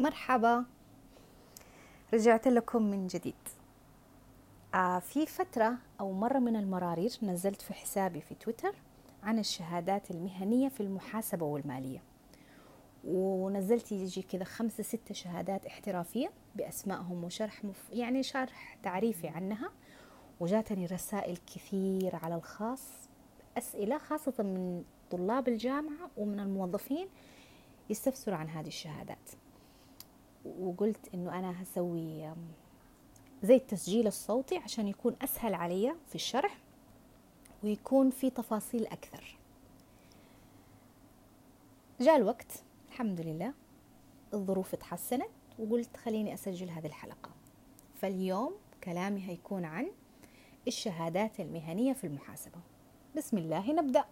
مرحبا. 0.00 0.64
رجعت 2.14 2.48
لكم 2.48 2.82
من 2.82 3.06
جديد. 3.06 3.34
آه 4.74 4.98
في 4.98 5.26
فترة 5.26 5.74
أو 6.00 6.12
مرة 6.12 6.38
من 6.38 6.56
المرارير 6.56 7.10
نزلت 7.22 7.62
في 7.62 7.74
حسابي 7.74 8.20
في 8.20 8.34
تويتر 8.34 8.74
عن 9.22 9.38
الشهادات 9.38 10.10
المهنية 10.10 10.68
في 10.68 10.80
المحاسبة 10.80 11.46
والمالية. 11.46 12.02
ونزلت 13.04 13.92
يجي 13.92 14.22
كذا 14.22 14.44
خمسة 14.44 14.82
ستة 14.82 15.14
شهادات 15.14 15.66
احترافية 15.66 16.30
بأسمائهم 16.56 17.24
وشرح 17.24 17.64
مف... 17.64 17.90
يعني 17.92 18.22
شرح 18.22 18.78
تعريفي 18.82 19.28
عنها. 19.28 19.70
وجاتني 20.40 20.86
رسائل 20.86 21.36
كثير 21.36 22.16
على 22.16 22.34
الخاص 22.34 22.82
أسئلة 23.58 23.98
خاصة 23.98 24.34
من 24.42 24.84
طلاب 25.10 25.48
الجامعة 25.48 26.10
ومن 26.16 26.40
الموظفين 26.40 27.08
يستفسروا 27.90 28.36
عن 28.36 28.48
هذه 28.48 28.68
الشهادات. 28.68 29.30
وقلت 30.44 31.14
إنه 31.14 31.38
أنا 31.38 31.62
هسوي 31.62 32.32
زي 33.42 33.56
التسجيل 33.56 34.06
الصوتي 34.06 34.56
عشان 34.56 34.88
يكون 34.88 35.16
أسهل 35.22 35.54
علي 35.54 35.94
في 36.08 36.14
الشرح 36.14 36.58
ويكون 37.64 38.10
في 38.10 38.30
تفاصيل 38.30 38.86
أكثر. 38.86 39.36
جاء 42.00 42.16
الوقت 42.16 42.62
الحمد 42.88 43.20
لله 43.20 43.54
الظروف 44.34 44.74
اتحسنت 44.74 45.30
وقلت 45.58 45.96
خليني 45.96 46.34
أسجل 46.34 46.70
هذه 46.70 46.86
الحلقة. 46.86 47.30
فاليوم 47.94 48.54
كلامي 48.84 49.28
هيكون 49.28 49.64
عن 49.64 49.90
الشهادات 50.68 51.40
المهنية 51.40 51.92
في 51.92 52.06
المحاسبة. 52.06 52.58
بسم 53.16 53.38
الله 53.38 53.72
نبدأ. 53.72 54.04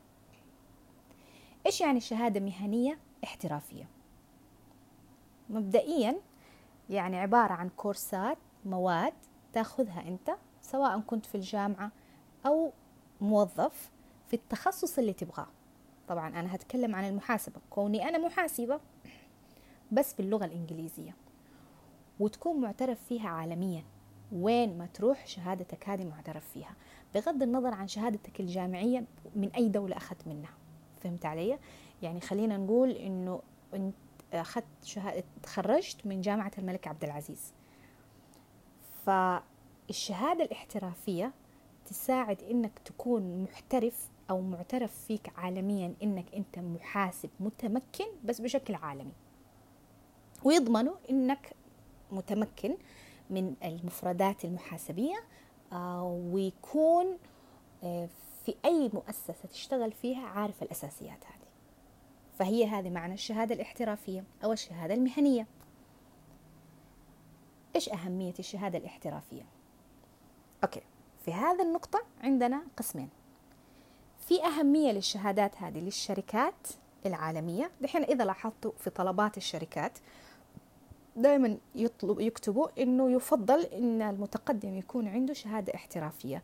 إيش 1.67 1.81
يعني 1.81 2.01
شهادة 2.01 2.41
مهنية 2.41 2.99
احترافية؟ 3.25 3.89
مبدئيا 5.51 6.17
يعني 6.91 7.19
عبارة 7.19 7.53
عن 7.53 7.69
كورسات 7.69 8.39
مواد 8.65 9.13
تاخذها 9.53 10.09
أنت 10.09 10.31
سواء 10.63 11.01
كنت 11.01 11.27
في 11.27 11.35
الجامعة 11.35 11.91
أو 12.47 12.73
موظف 13.21 13.91
في 14.29 14.35
التخصص 14.35 14.99
اللي 14.99 15.13
تبغاه. 15.13 15.47
طبعا 16.09 16.29
أنا 16.29 16.55
هتكلم 16.55 16.95
عن 16.95 17.09
المحاسبة. 17.09 17.61
كوني 17.71 18.09
أنا 18.09 18.19
محاسبة 18.19 18.81
بس 19.93 20.15
باللغة 20.15 20.45
الإنجليزية. 20.45 21.15
وتكون 22.21 22.61
معترف 22.61 23.05
فيها 23.05 23.29
عالميا. 23.29 23.85
وين 24.33 24.79
ما 24.79 24.87
تروح 24.87 25.27
شهادتك 25.27 25.89
هذه 25.89 26.05
معترف 26.05 26.49
فيها. 26.49 26.75
بغض 27.15 27.43
النظر 27.43 27.75
عن 27.75 27.89
شهادتك 27.89 28.41
الجامعية 28.41 29.05
من 29.37 29.51
أي 29.57 29.69
دولة 29.69 29.97
أخذت 29.97 30.29
منها. 30.29 30.51
فهمت 31.01 31.27
علي؟ 31.27 31.59
يعني 32.03 32.21
خلينا 32.21 32.57
نقول 32.57 32.91
إنه 32.91 33.43
أنت 34.29 34.35
أخذت 34.35 34.65
شهادة 34.83 35.25
تخرجت 35.43 36.07
من 36.07 36.21
جامعة 36.21 36.53
الملك 36.59 36.89
عبد 36.89 37.05
العزيز. 37.05 37.53
فالشهادة 39.07 40.45
الاحترافية 40.45 41.33
تساعد 41.87 42.43
إنك 42.43 42.79
تكون 42.85 43.43
محترف 43.43 44.09
أو 44.31 44.41
معترف 44.41 45.05
فيك 45.07 45.33
عالميا 45.37 45.95
إنك 46.03 46.35
أنت 46.35 46.59
محاسب 46.59 47.31
متمكن 47.41 48.07
بس 48.25 48.41
بشكل 48.41 48.75
عالمي. 48.75 49.13
ويضمنوا 50.45 50.95
إنك 51.11 51.53
متمكن 52.13 52.77
من 53.31 53.55
المفردات 53.65 54.45
المحاسبية 54.45 55.25
ويكون 56.03 57.19
في 58.45 58.55
أي 58.65 58.91
مؤسسة 58.95 59.49
تشتغل 59.53 59.93
فيها 59.93 60.27
عارف 60.27 60.63
الأساسيات 60.63 61.25
هذه. 61.25 61.38
فهي 62.39 62.67
هذه 62.67 62.91
معنى 62.91 63.15
الشهادة 63.15 63.55
الاحترافية 63.55 64.25
أو 64.45 64.53
الشهادة 64.53 64.95
المهنية. 64.95 65.47
إيش 67.77 67.89
أهمية 67.89 68.35
الشهادة 68.39 68.79
الاحترافية؟ 68.79 69.43
أوكي 70.65 70.81
في 71.25 71.33
هذا 71.33 71.65
النقطة 71.65 72.03
عندنا 72.23 72.63
قسمين. 72.77 73.09
في 74.19 74.45
أهمية 74.45 74.93
للشهادات 74.93 75.57
هذه 75.57 75.79
للشركات 75.79 76.69
العالمية. 77.07 77.71
دحين 77.81 78.03
إذا 78.03 78.25
لاحظتوا 78.25 78.73
في 78.79 78.91
طلبات 78.91 79.37
الشركات 79.37 79.99
دائما 81.17 81.59
يطلب 81.75 82.21
يكتبوا 82.21 82.83
إنه 82.83 83.11
يفضل 83.11 83.63
إن 83.63 84.03
المتقدم 84.03 84.75
يكون 84.75 85.09
عنده 85.09 85.35
شهادة 85.35 85.75
احترافية. 85.75 86.43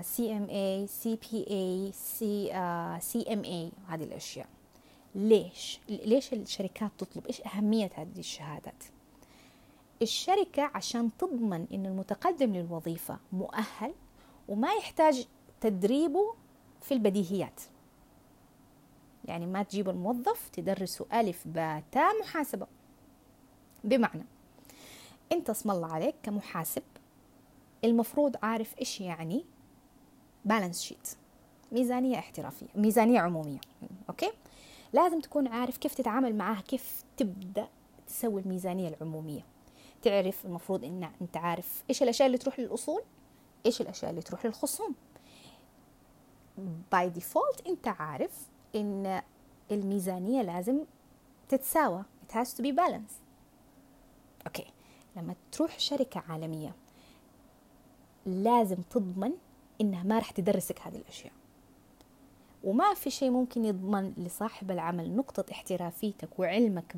سي 0.00 0.36
ام 0.36 0.48
اي 0.50 0.86
سي 0.86 1.16
بي 1.16 1.46
اي 1.50 1.92
سي 1.92 3.32
ام 3.32 3.44
اي 3.44 3.72
هذه 3.88 4.04
الأشياء. 4.04 4.46
ليش؟ 5.14 5.80
ليش 5.88 6.32
الشركات 6.32 6.90
تطلب؟ 6.98 7.26
إيش 7.26 7.40
أهمية 7.40 7.90
هذه 7.94 8.18
الشهادات؟ 8.18 8.84
الشركة 10.02 10.70
عشان 10.74 11.10
تضمن 11.18 11.66
إن 11.72 11.86
المتقدم 11.86 12.52
للوظيفة 12.52 13.18
مؤهل 13.32 13.94
وما 14.48 14.72
يحتاج 14.72 15.26
تدريبه 15.60 16.34
في 16.80 16.94
البديهيات 16.94 17.60
يعني 19.24 19.46
ما 19.46 19.62
تجيب 19.62 19.88
الموظف 19.88 20.48
تدرسه 20.48 21.06
ألف 21.12 21.48
باء 21.48 21.82
تاء 21.92 22.20
محاسبة 22.20 22.66
بمعنى 23.84 24.24
أنت 25.32 25.50
اسم 25.50 25.70
الله 25.70 25.92
عليك 25.92 26.14
كمحاسب 26.22 26.82
المفروض 27.84 28.36
عارف 28.42 28.78
إيش 28.78 29.00
يعني 29.00 29.44
balance 30.44 30.82
sheet 30.82 31.08
ميزانية 31.72 32.18
احترافية 32.18 32.66
ميزانية 32.74 33.20
عمومية 33.20 33.60
okay 34.08 34.32
لازم 34.92 35.20
تكون 35.20 35.48
عارف 35.48 35.76
كيف 35.76 35.94
تتعامل 35.94 36.34
معاها 36.34 36.60
كيف 36.60 37.04
تبدأ 37.16 37.68
تسوي 38.06 38.40
الميزانية 38.40 38.88
العمومية. 38.88 39.44
تعرف 40.02 40.46
المفروض 40.46 40.84
إن 40.84 41.10
أنت 41.20 41.36
عارف 41.36 41.84
إيش 41.90 42.02
الأشياء 42.02 42.26
اللي 42.26 42.38
تروح 42.38 42.60
للأصول 42.60 43.02
إيش 43.66 43.80
الأشياء 43.80 44.10
اللي 44.10 44.22
تروح 44.22 44.46
للخصوم. 44.46 44.94
by 46.92 47.08
default 47.08 47.66
أنت 47.66 47.88
عارف 47.88 48.48
إن 48.74 49.22
الميزانية 49.70 50.42
لازم 50.42 50.84
تتساوى 51.48 52.04
it 52.28 52.32
has 52.32 52.48
to 52.48 52.62
be 52.62 52.72
balanced. 52.72 53.20
okay. 54.46 54.66
لما 55.16 55.34
تروح 55.52 55.78
شركة 55.78 56.22
عالمية 56.28 56.74
لازم 58.26 58.76
تضمن 58.90 59.32
إنها 59.80 60.02
ما 60.02 60.18
راح 60.18 60.30
تدرسك 60.30 60.80
هذه 60.80 60.96
الأشياء. 60.96 61.32
وما 62.64 62.94
في 62.94 63.10
شيء 63.10 63.30
ممكن 63.30 63.64
يضمن 63.64 64.12
لصاحب 64.16 64.70
العمل 64.70 65.16
نقطة 65.16 65.44
احترافيتك 65.52 66.38
وعلمك 66.38 66.96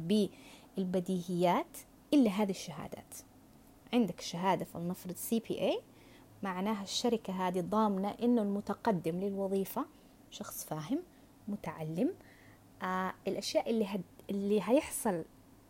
بالبديهيات 0.76 1.78
إلا 2.14 2.30
هذه 2.30 2.50
الشهادات. 2.50 3.14
عندك 3.92 4.20
شهادة 4.20 4.64
فلنفرض 4.64 5.14
CPA 5.14 5.80
معناها 6.42 6.82
الشركة 6.82 7.48
هذه 7.48 7.60
ضامنة 7.60 8.10
إنه 8.22 8.42
المتقدم 8.42 9.20
للوظيفة 9.20 9.84
شخص 10.30 10.64
فاهم 10.64 10.98
متعلم. 11.48 12.14
آه 12.82 13.12
الأشياء 13.28 13.70
اللي 13.70 13.84
هد 13.86 14.02
اللي 14.30 14.60
هيحصل 14.64 15.24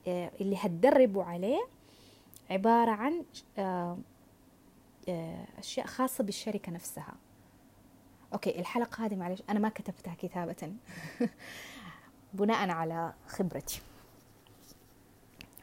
آه 0.09 0.31
اللي 0.41 0.57
هتدربوا 0.61 1.25
عليه 1.25 1.61
عبارة 2.51 2.91
عن 2.91 3.25
آه 3.59 3.99
آه 5.09 5.47
أشياء 5.59 5.87
خاصة 5.87 6.25
بالشركة 6.25 6.73
نفسها. 6.73 7.15
okay 8.33 8.61
الحلقة 8.61 9.07
هذه 9.07 9.17
معلش 9.17 9.43
أنا 9.51 9.59
ما 9.59 9.69
كتبتها 9.69 10.15
كتابة. 10.15 10.73
بناء 12.35 12.71
على 12.71 13.13
خبرتي. 13.27 13.81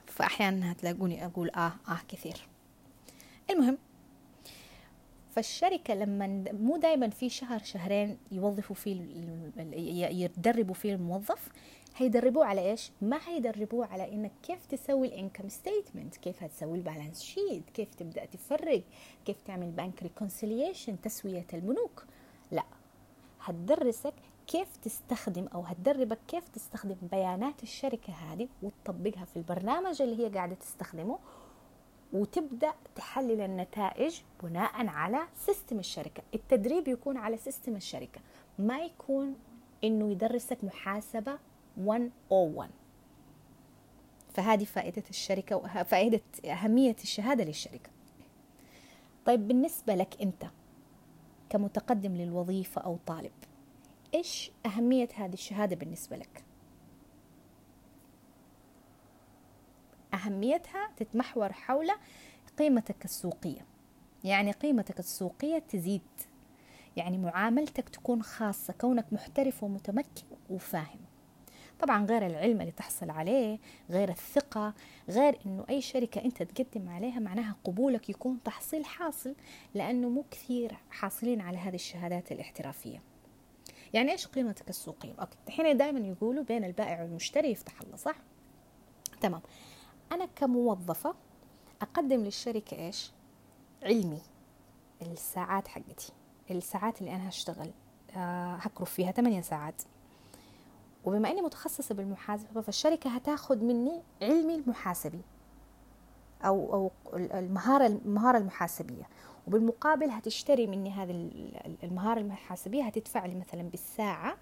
فاحيانا 0.06 0.72
هتلاقوني 0.72 1.26
أقول 1.26 1.50
آه 1.50 1.74
آه 1.88 2.00
كثير. 2.08 2.48
المهم 3.50 3.78
فالشركة 5.32 5.94
لما 5.94 6.46
مو 6.52 6.78
دائما 6.78 7.10
في 7.10 7.30
شهر 7.30 7.64
شهرين 7.64 8.18
يوظفوا 8.32 8.76
فيه 8.76 9.02
يدربوا 10.12 10.74
فيه 10.74 10.94
الموظف. 10.94 11.50
هيدربوه 11.98 12.46
على 12.46 12.72
إيش؟ 12.72 12.92
ما 13.02 13.20
هيدربوه 13.28 13.86
على 13.86 14.14
إنك 14.14 14.32
كيف 14.44 14.66
تسوي 14.66 15.08
ال 15.08 15.14
income 15.14 15.50
statement، 15.50 16.18
كيف 16.18 16.44
هتسوي 16.44 16.78
ال 16.78 16.83
balance 16.83 17.22
sheet، 17.24 17.70
كيف 17.74 17.96
تبدأ 17.96 18.26
تفرق، 18.26 18.84
كيف 19.26 19.42
تعمل 19.42 19.72
bank 19.72 20.04
reconciliation، 20.04 21.02
تسوية 21.02 21.46
البنوك، 21.54 22.06
هتدرسك 23.42 24.14
كيف 24.48 24.78
تستخدم 24.78 25.48
أو 25.48 25.62
هتدربك 25.62 26.20
كيف 26.28 26.48
تستخدم 26.48 26.96
بيانات 27.12 27.64
الشركة 27.64 28.14
هذه 28.14 28.48
وتطبقها 28.64 29.26
في 29.26 29.36
البرنامج 29.38 30.02
اللي 30.02 30.26
هي 30.26 30.30
قاعدة 30.30 30.56
تستخدمه 30.56 31.20
وتبدأ 32.14 32.74
تحلل 32.96 33.42
النتائج 33.42 34.22
بناء 34.44 34.88
على 34.88 35.20
system 35.36 35.80
الشركة. 35.80 36.24
التدريب 36.34 36.88
يكون 36.88 37.18
على 37.18 37.38
system 37.38 37.76
الشركة 37.76 38.22
ما 38.60 38.80
يكون 38.80 39.36
إنه 39.84 40.12
يدرسك 40.12 40.64
محاسبة 40.64 41.40
101 41.78 42.70
فهذه 44.34 44.64
فائدة 44.64 45.04
الشركة 45.10 45.56
وفائدة 45.56 46.22
أهمية 46.46 46.96
الشهادة 47.04 47.44
للشركة. 47.44 47.90
طيب 49.26 49.48
بالنسبة 49.48 49.96
لك 49.96 50.22
أنت 50.22 50.46
كمتقدم 51.50 52.16
للوظيفة 52.16 52.82
أو 52.82 52.98
طالب. 53.08 53.32
إيش 54.14 54.52
أهمية 54.66 55.08
هذه 55.16 55.34
الشهادة 55.34 55.76
بالنسبة 55.76 56.18
لك؟ 56.18 56.44
أهميتها 60.14 60.90
تتمحور 60.98 61.54
حول 61.54 61.92
قيمتك 62.58 63.06
السوقية. 63.06 63.66
يعني 64.24 64.52
قيمتك 64.52 65.00
السوقية 65.00 65.60
تزيد. 65.60 66.02
يعني 66.98 67.18
معاملتك 67.18 67.90
تكون 67.90 68.24
خاصة 68.24 68.74
كونك 68.74 69.14
محترف 69.14 69.64
ومتمكن 69.64 70.24
وفاهم. 70.50 71.09
طبعا 71.80 72.06
غير 72.06 72.26
العلم 72.26 72.62
اللي 72.62 72.72
تحصل 72.72 73.10
عليه 73.10 73.60
غير 73.90 74.10
الثقة 74.10 74.74
غير 75.10 75.40
إنه 75.46 75.66
أي 75.70 75.82
شركة 75.82 76.22
أنت 76.26 76.44
تقدم 76.44 76.90
عليها 76.90 77.20
معناها 77.20 77.56
قبولك 77.64 78.10
يكون 78.10 78.44
تحصيل 78.44 78.86
حاصل 78.86 79.36
لأنه 79.74 80.10
مو 80.10 80.26
كثير 80.32 80.78
حاصلين 80.90 81.42
على 81.42 81.58
هذه 81.58 81.76
الشهادات 81.76 82.32
الاحترافية. 82.32 83.02
يعني 83.94 84.12
إيش 84.12 84.28
قيمتك 84.28 84.70
السوقية 84.70 85.14
أوكي 85.20 85.38
الحين 85.48 85.78
دائما 85.78 86.00
يقولوا 86.00 86.44
بين 86.44 86.64
البائع 86.64 87.02
والمشتري 87.02 87.52
يفتح 87.52 87.82
الله 87.82 87.96
صح؟ 87.96 88.16
تمام. 89.22 89.42
أنا 90.12 90.26
كموظفة 90.26 91.16
أقدم 91.82 92.24
للشركة 92.24 92.78
إيش؟ 92.78 93.12
علمي 93.84 94.22
الساعات 95.02 95.68
حقتي 95.68 96.12
الساعات 96.52 97.02
اللي 97.02 97.16
أنا 97.16 97.30
هشتغل 97.30 97.72
آه 98.16 98.56
هكرف 98.56 98.92
فيها 98.94 99.12
8 99.12 99.42
ساعات. 99.42 99.82
وبما 101.06 101.32
إني 101.32 101.42
متخصصة 101.42 101.96
بالمحاسبة 101.96 102.62
فالشركة 102.62 103.10
هتاخذ 103.10 103.64
مني 103.64 104.02
علمي 104.22 104.56
المحاسبي 104.56 105.22
أو 106.42 106.74
أو 106.74 106.92
المهارة 107.16 107.86
المهارة 107.86 108.38
المحاسبية. 108.38 109.04
وبالمقابل 109.48 110.10
هتشتري 110.10 110.68
مني 110.68 110.92
هذه 110.92 111.30
المهارة 111.84 112.20
المحاسبية 112.20 112.84
هتدفع 112.84 113.26
لي 113.26 113.36
مثلا 113.36 113.62
بالساعة 113.62 114.38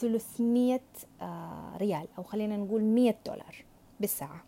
300 0.00 0.80
آه، 1.20 1.76
ريال 1.76 2.08
أو 2.18 2.22
خلينا 2.22 2.56
نقول 2.56 2.82
100 2.84 3.14
دولار 3.26 3.64
بالساعة. 4.00 4.44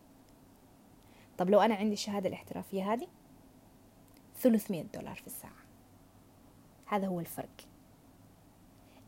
طب 1.38 1.50
لو 1.50 1.60
أنا 1.60 1.74
عندي 1.74 1.92
الشهادة 1.92 2.28
الاحترافية 2.28 2.92
هذه 2.92 3.06
300 4.40 4.82
دولار 4.94 5.14
في 5.14 5.26
الساعة. 5.26 5.52
هذا 6.86 7.06
هو 7.06 7.20
الفرق. 7.20 7.69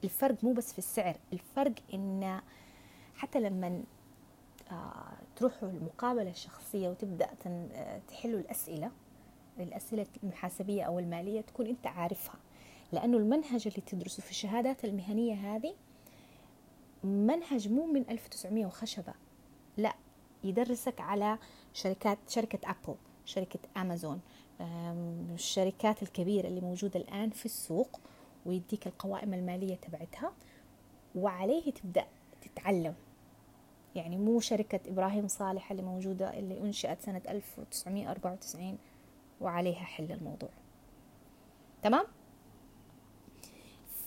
الفرق 0.05 0.45
مو 0.45 0.53
بس 0.53 0.73
في 0.73 0.79
السعر 0.79 1.17
الفرق 1.33 1.75
إن 1.95 2.41
حتى 3.15 3.41
لما 3.41 3.83
آه، 4.71 5.13
تروحوا 5.37 5.69
المقابلة 5.69 6.31
الشخصية 6.31 6.89
وتبدأ 6.89 7.29
آه، 7.47 8.01
تحلوا 8.09 8.41
الأسئلة 8.41 8.91
الأسئلة 9.59 10.07
المحاسبية 10.23 10.83
أو 10.83 10.99
المالية 10.99 11.41
تكون 11.41 11.67
أنت 11.67 11.87
عارفها. 11.87 12.37
لأنه 12.93 13.17
المنهج 13.17 13.69
اللي 13.69 13.83
تدرسه 13.87 14.23
في 14.23 14.31
الشهادات 14.31 14.85
المهنية 14.85 15.35
هذه 15.35 15.75
منهج 17.05 17.69
مو 17.69 17.87
من 17.87 18.11
1900 18.11 18.67
وخشبة. 18.67 19.15
لا 19.77 19.95
يدرسك 20.45 21.01
على 21.01 21.39
شركات 21.75 22.19
شركة 22.29 22.71
أبل 22.71 22.97
شركة 23.25 23.59
أمازون 23.77 24.21
الشركات 25.35 26.03
الكبيرة 26.03 26.49
اللي 26.49 26.61
موجودة 26.61 27.01
الآن 27.01 27.31
في 27.31 27.47
السوق. 27.47 28.01
ويديك 28.47 28.87
القوائم 28.87 29.35
المالية 29.35 29.75
تبعتها 29.75 30.33
وعليه 31.15 31.71
تبدأ 31.71 32.05
تتعلم. 32.41 32.95
يعني 33.95 34.17
مو 34.17 34.41
شركة 34.41 34.81
إبراهيم 34.87 35.29
صالح 35.29 35.71
اللي 35.71 35.83
موجودة 35.83 36.39
اللي 36.39 36.61
أنشئت 36.61 37.01
سنة 37.01 37.23
1994 37.29 38.79
وعليها 39.41 39.85
حل 39.85 40.13
الموضوع. 40.13 40.51
تمام؟ 41.83 42.05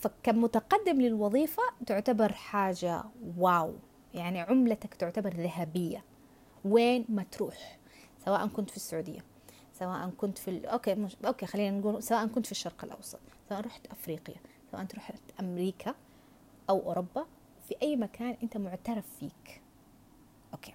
فكمتقدم 0.00 1.00
للوظيفة 1.00 1.62
تعتبر 1.86 2.32
حاجة 2.32 3.02
wow. 3.38 3.74
يعني 4.14 4.40
عملتك 4.40 4.94
تعتبر 4.94 5.30
ذهبية. 5.30 6.04
وين 6.64 7.04
ما 7.08 7.22
تروح. 7.22 7.78
سواء 8.24 8.46
كنت 8.46 8.70
في 8.70 8.76
السعودية 8.76 9.24
سواء 9.72 10.10
كنت 10.10 10.38
في 10.38 10.50
ال... 10.50 10.66
okay 10.66 10.94
مش... 10.94 11.16
okay 11.26 11.46
خلينا 11.46 11.78
نقول 11.78 12.02
سواء 12.02 12.26
كنت 12.26 12.46
في 12.46 12.52
الشرق 12.52 12.84
الأوسط. 12.84 13.20
سواء 13.48 13.60
رحت 13.60 13.86
أفريقيا 13.86 14.36
سواء 14.72 14.86
رحت 14.96 15.22
أمريكا 15.40 15.94
أو 16.70 16.78
أوروبا 16.78 17.26
في 17.68 17.74
أي 17.82 17.96
مكان 17.96 18.36
أنت 18.42 18.56
معترف 18.56 19.04
فيك. 19.20 19.62
أوكي. 20.54 20.74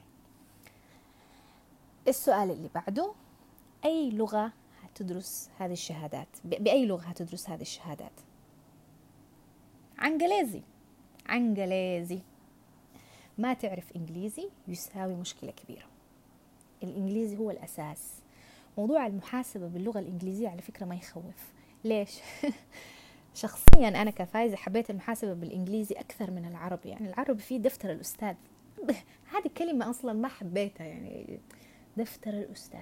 السؤال 2.07 2.51
اللي 2.51 2.69
بعده 2.75 3.13
أي 3.85 4.09
لغة 4.11 4.53
هتدرس 4.81 5.49
هذه 5.59 5.71
الشهادات؟ 5.73 6.27
بأي 6.43 6.85
لغة 6.85 7.01
هتدرس 7.01 7.49
هذه 7.49 7.61
الشهادات؟ 7.61 8.11
عنجليزي 9.97 10.61
عنجليزي 11.25 12.19
ما 13.37 13.53
تعرف 13.53 13.95
إنجليزي 13.95 14.49
يساوي 14.67 15.15
مشكلة 15.15 15.51
كبيرة. 15.51 15.85
الإنجليزي 16.83 17.37
هو 17.37 17.51
الأساس. 17.51 18.21
موضوع 18.77 19.07
المحاسبة 19.07 19.67
باللغة 19.67 19.99
الإنجليزية 19.99 20.49
على 20.49 20.61
فكرة 20.61 20.85
ما 20.85 20.95
يخوف. 20.95 21.53
ليش؟ 21.83 22.19
شخصيا 23.33 23.87
أنا 23.87 24.11
كفايزة 24.11 24.55
حبيت 24.55 24.89
المحاسبة 24.89 25.33
بالإنجليزي 25.33 25.95
أكثر 25.95 26.31
من 26.31 26.45
العربي 26.45 26.89
يعني 26.89 27.09
العربي 27.09 27.41
فيه 27.41 27.57
دفتر 27.57 27.91
الأستاذ. 27.91 28.35
هذه 29.33 29.49
كلمة 29.57 29.89
أصلا 29.89 30.13
ما 30.13 30.27
حبيتها 30.27 30.85
يعني 30.85 31.39
دفتر 31.97 32.31
الأستاذ. 32.31 32.79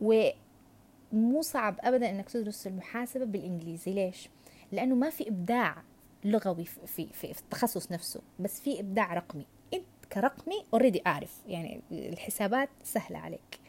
ومو 0.00 1.42
صعب 1.42 1.76
أبدا 1.80 2.10
أنك 2.10 2.30
تدرس 2.30 2.66
المحاسبة 2.66 3.24
بالإنجليزي. 3.24 3.92
ليش؟ 3.92 4.28
لأنه 4.72 4.94
ما 4.94 5.10
في 5.10 5.28
إبداع 5.28 5.82
لغوي 6.24 6.64
في, 6.64 6.86
في, 6.86 7.32
في 7.32 7.40
التخصص 7.40 7.92
نفسه 7.92 8.20
بس 8.38 8.60
في 8.60 8.80
إبداع 8.80 9.14
رقمي. 9.14 9.46
أنت 9.74 9.84
كرقمي 10.12 10.64
already 10.74 11.02
أعرف 11.06 11.42
يعني 11.46 11.80
الحسابات 11.92 12.68
سهلة 12.84 13.18
عليك. 13.18 13.61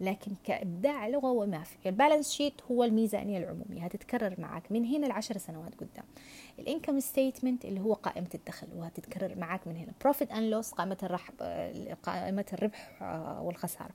لكن 0.00 0.32
كإبداع 0.44 1.08
لغوي 1.08 1.46
ما 1.46 1.62
في 1.62 1.88
ال 1.88 1.93
balance 1.93 2.30
sheet 2.30 2.54
هو 2.70 2.84
الميزانية 2.84 3.38
العمومية 3.38 3.84
هتتكرر 3.84 4.34
معك 4.38 4.72
من 4.72 4.84
هنا 4.84 5.06
لعشر 5.06 5.38
سنوات 5.38 5.74
قدام. 5.74 6.04
ال 6.58 6.64
income 6.64 7.00
statement 7.00 7.64
اللي 7.64 7.80
هو 7.80 7.92
قائمة 7.92 8.28
الدخل 8.34 8.66
وهتتكرر 8.76 9.38
معك 9.38 9.66
من 9.66 9.76
هنا. 9.76 9.92
profit 10.00 10.30
and 10.32 10.50
loss 10.50 10.72
قائمة 10.72 10.96
الربح 11.02 11.30
قائمة 12.02 12.44
الربح 12.52 13.02
آه، 13.02 13.42
والخسارة. 13.42 13.90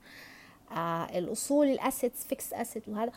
آه، 0.70 1.18
الأصول 1.18 1.66
ال 1.66 1.74
assets 1.74 2.24
fixed 2.26 2.52
asset 2.52 2.88
وهذا 2.88 3.12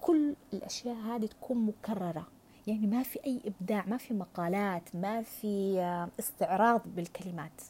كل 0.00 0.34
الأشياء 0.52 0.96
هذه 0.96 1.26
تكون 1.26 1.66
مكررة. 1.66 2.26
يعني 2.66 2.86
ما 2.86 3.02
في 3.02 3.18
أي 3.26 3.40
إبداع 3.46 3.84
ما 3.86 3.96
في 3.96 4.14
مقالات 4.14 4.96
ما 4.96 5.22
في 5.22 5.80
آه، 5.80 6.08
استعراض 6.18 6.82
بالكلمات. 6.86 7.62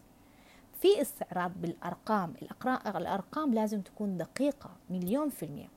في 0.82 1.00
استعراض 1.02 1.52
بالأرقام. 1.60 2.34
الأرقام 2.96 3.54
لازم 3.54 3.80
تكون 3.80 4.16
دقيقة 4.16 4.76
مليون 4.90 5.28
في 5.28 5.42
المية. 5.42 5.68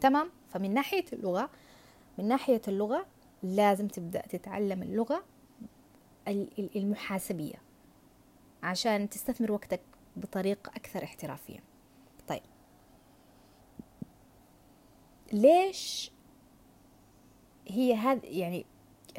تمام؟ 0.00 0.30
فمن 0.48 0.74
ناحية 0.74 1.04
اللغة 1.12 1.50
من 2.18 2.28
ناحية 2.28 2.62
اللغة 2.68 3.06
لازم 3.42 3.88
تبدأ 3.88 4.20
تتعلم 4.20 4.82
اللغة 4.82 5.24
المحاسبية 6.76 7.54
عشان 8.62 9.08
تستثمر 9.08 9.52
وقتك 9.52 9.80
بطريقة 10.16 10.70
أكثر 10.76 11.04
احترافية. 11.04 11.58
طيب. 12.28 12.42
ليش 15.32 16.10
هي 17.68 17.94
هذا 17.94 18.26
يعني 18.26 18.66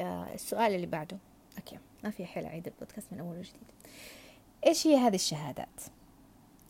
آه 0.00 0.34
السؤال 0.34 0.74
اللي 0.74 0.86
بعده. 0.86 1.18
أوكي 1.58 1.78
ما 2.04 2.10
في 2.10 2.26
حيل 2.26 2.44
أعيد 2.46 2.66
البودكاست 2.66 3.12
من 3.12 3.20
أول 3.20 3.38
وجديد. 3.38 3.72
إيش 4.66 4.86
هي 4.86 4.96
هذه 4.96 5.14
الشهادات؟ 5.14 5.80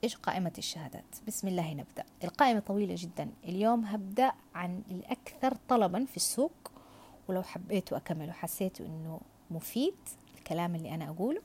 إيش 0.04 0.16
قائمة 0.16 0.52
الشهادات؟ 0.58 1.04
بسم 1.26 1.48
الله 1.48 1.74
نبدأ. 1.74 2.04
القائمة 2.24 2.60
طويلة 2.60 2.94
جدا. 2.98 3.30
اليوم 3.44 3.84
هبدأ 3.84 4.32
عن 4.54 4.82
الأكثر 4.90 5.54
طلبا 5.68 6.04
في 6.04 6.16
السوق 6.16 6.72
ولو 7.28 7.42
حبيتوا 7.42 7.96
أكمل 7.96 8.28
وحسيتوا 8.28 8.86
إنه 8.86 9.20
مفيد 9.50 9.94
الكلام 10.38 10.74
اللي 10.74 10.94
أنا 10.94 11.08
أقوله 11.08 11.42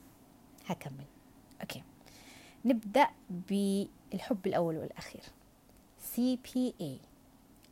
هكمل. 0.66 1.04
okay. 1.60 1.82
نبدأ 2.64 3.08
بالحب 3.30 4.46
الأول 4.46 4.76
والأخير. 4.76 5.22
CPA 6.14 6.84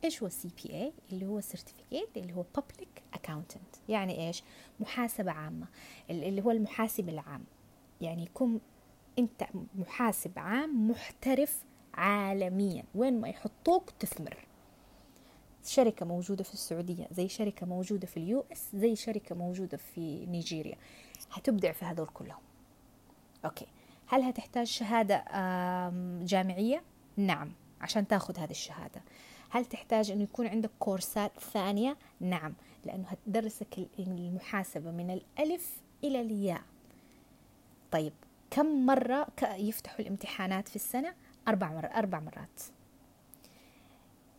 إيش 0.03 0.21
هو 0.21 0.27
ال 0.27 0.49
CPA 0.63 0.93
اللي 1.11 1.25
هو 1.25 1.41
Certificate 1.41 2.17
اللي 2.17 2.33
هو 2.33 2.45
Public 2.57 3.17
Accountant. 3.17 3.89
يعني 3.89 4.27
إيش؟ 4.27 4.43
محاسبة 4.79 5.31
عامة. 5.31 5.67
اللي 6.09 6.41
هو 6.41 6.51
المحاسب 6.51 7.09
العام. 7.09 7.43
يعني 8.03 8.23
يكون 8.23 8.61
أنت 9.19 9.43
محاسب 9.75 10.31
عام 10.39 10.89
محترف 10.89 11.63
عالميا. 11.93 12.83
وين 12.95 13.21
ما 13.21 13.27
يحطوك 13.27 13.89
تثمر. 13.99 14.47
شركة 15.65 16.05
موجودة 16.05 16.43
في 16.43 16.53
السعودية 16.53 17.07
زي 17.11 17.27
شركة 17.27 17.65
موجودة 17.65 18.07
في 18.07 18.17
ال 18.17 18.45
US 18.51 18.69
زي 18.73 18.95
شركة 18.95 19.35
موجودة 19.35 19.77
في 19.77 20.25
نيجيريا. 20.25 20.77
هتبدع 21.31 21.71
في 21.71 21.85
هذول 21.85 22.07
كلهم. 22.07 22.41
okay. 23.45 23.65
هل 24.07 24.21
هتحتاج 24.21 24.67
شهادة 24.67 25.23
جامعية؟ 26.25 26.83
نعم 27.17 27.51
عشان 27.81 28.07
تاخذ 28.07 28.39
هذه 28.39 28.51
الشهادة. 28.51 29.01
هل 29.49 29.65
تحتاج 29.65 30.11
أن 30.11 30.21
يكون 30.21 30.47
عندك 30.47 30.71
كورسات 30.79 31.39
ثانية؟ 31.39 31.97
نعم 32.19 32.53
لأنه 32.85 33.07
هتدرسك 33.07 33.87
المحاسبة 33.99 34.91
من 34.91 35.09
الألف 35.11 35.81
إلى 36.03 36.21
الياء. 36.21 36.61
طيب 37.93 38.13
كم 38.51 38.85
مرة 38.85 39.27
يفتحوا 39.43 39.99
الامتحانات 39.99 40.67
في 40.67 40.75
السنة؟ 40.75 41.13
أربع 41.47 41.71
مرات 41.73 41.91
أربع 41.91 42.19
مرات. 42.19 42.61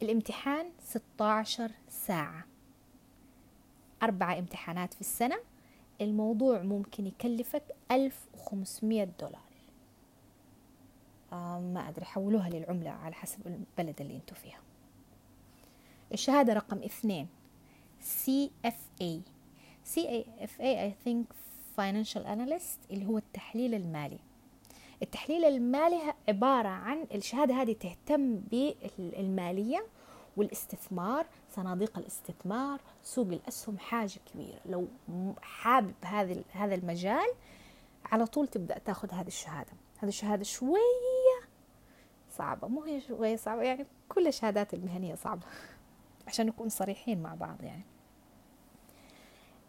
الامتحان 0.03 0.67
16 0.81 1.71
ساعة. 1.89 2.45
أربعة 4.03 4.39
امتحانات 4.39 4.95
في 4.95 5.01
السنة. 5.01 5.37
الموضوع 6.01 6.63
ممكن 6.63 7.07
يكلفك 7.07 7.63
1500 7.91 9.05
دولار. 9.05 9.41
آه 11.33 11.61
ما 11.61 11.89
أدري 11.89 12.05
حولوها 12.05 12.49
للعملة 12.51 12.91
على 12.91 13.15
حسب 13.15 13.47
البلد 13.47 14.01
اللي 14.01 14.17
أنتوا 14.17 14.37
فيها. 14.37 14.61
الشهادة 16.13 16.53
رقم 16.53 16.79
اثنين 16.83 17.29
CFA 18.01 19.21
CFA 19.95 20.91
I 20.91 20.93
think 21.07 21.25
Financial 21.77 22.25
Analyst 22.27 22.91
اللي 22.91 23.07
هو 23.07 23.19
التحليل 23.19 23.75
المالي. 23.75 24.19
التحليل 25.03 25.45
المالي 25.45 26.15
عبارة 26.29 26.69
عن 26.69 27.07
الشهادة 27.15 27.55
هذه 27.55 27.73
تهتم 27.73 28.37
بالمالية 28.37 29.87
والاستثمار 30.37 31.27
صناديق 31.51 31.99
الاستثمار 31.99 32.81
سوق 33.03 33.27
الأسهم 33.27 33.79
حاجة 33.79 34.21
كبيرة. 34.33 34.61
لو 34.67 34.89
حابب 35.43 35.95
هذا 36.05 36.43
هذا 36.53 36.75
المجال 36.75 37.35
على 38.05 38.27
طول 38.27 38.49
تبدأ 38.49 38.79
تأخذ 38.79 39.13
هذه 39.13 39.27
الشهادة. 39.27 39.73
هذه 39.99 40.09
الشهادة 40.09 40.45
شوية 40.45 41.41
صعبة 42.31 42.69
مو 42.69 42.83
هي 42.83 43.01
شوية 43.01 43.37
صعبة 43.37 43.63
يعني 43.63 43.87
كل 44.09 44.27
الشهادات 44.27 44.75
المهنية 44.75 45.15
صعبة 45.15 45.47
عشان 46.29 46.47
نكون 46.47 46.69
صريحين 46.69 47.23
مع 47.23 47.35
بعض 47.35 47.63
يعني. 47.63 47.85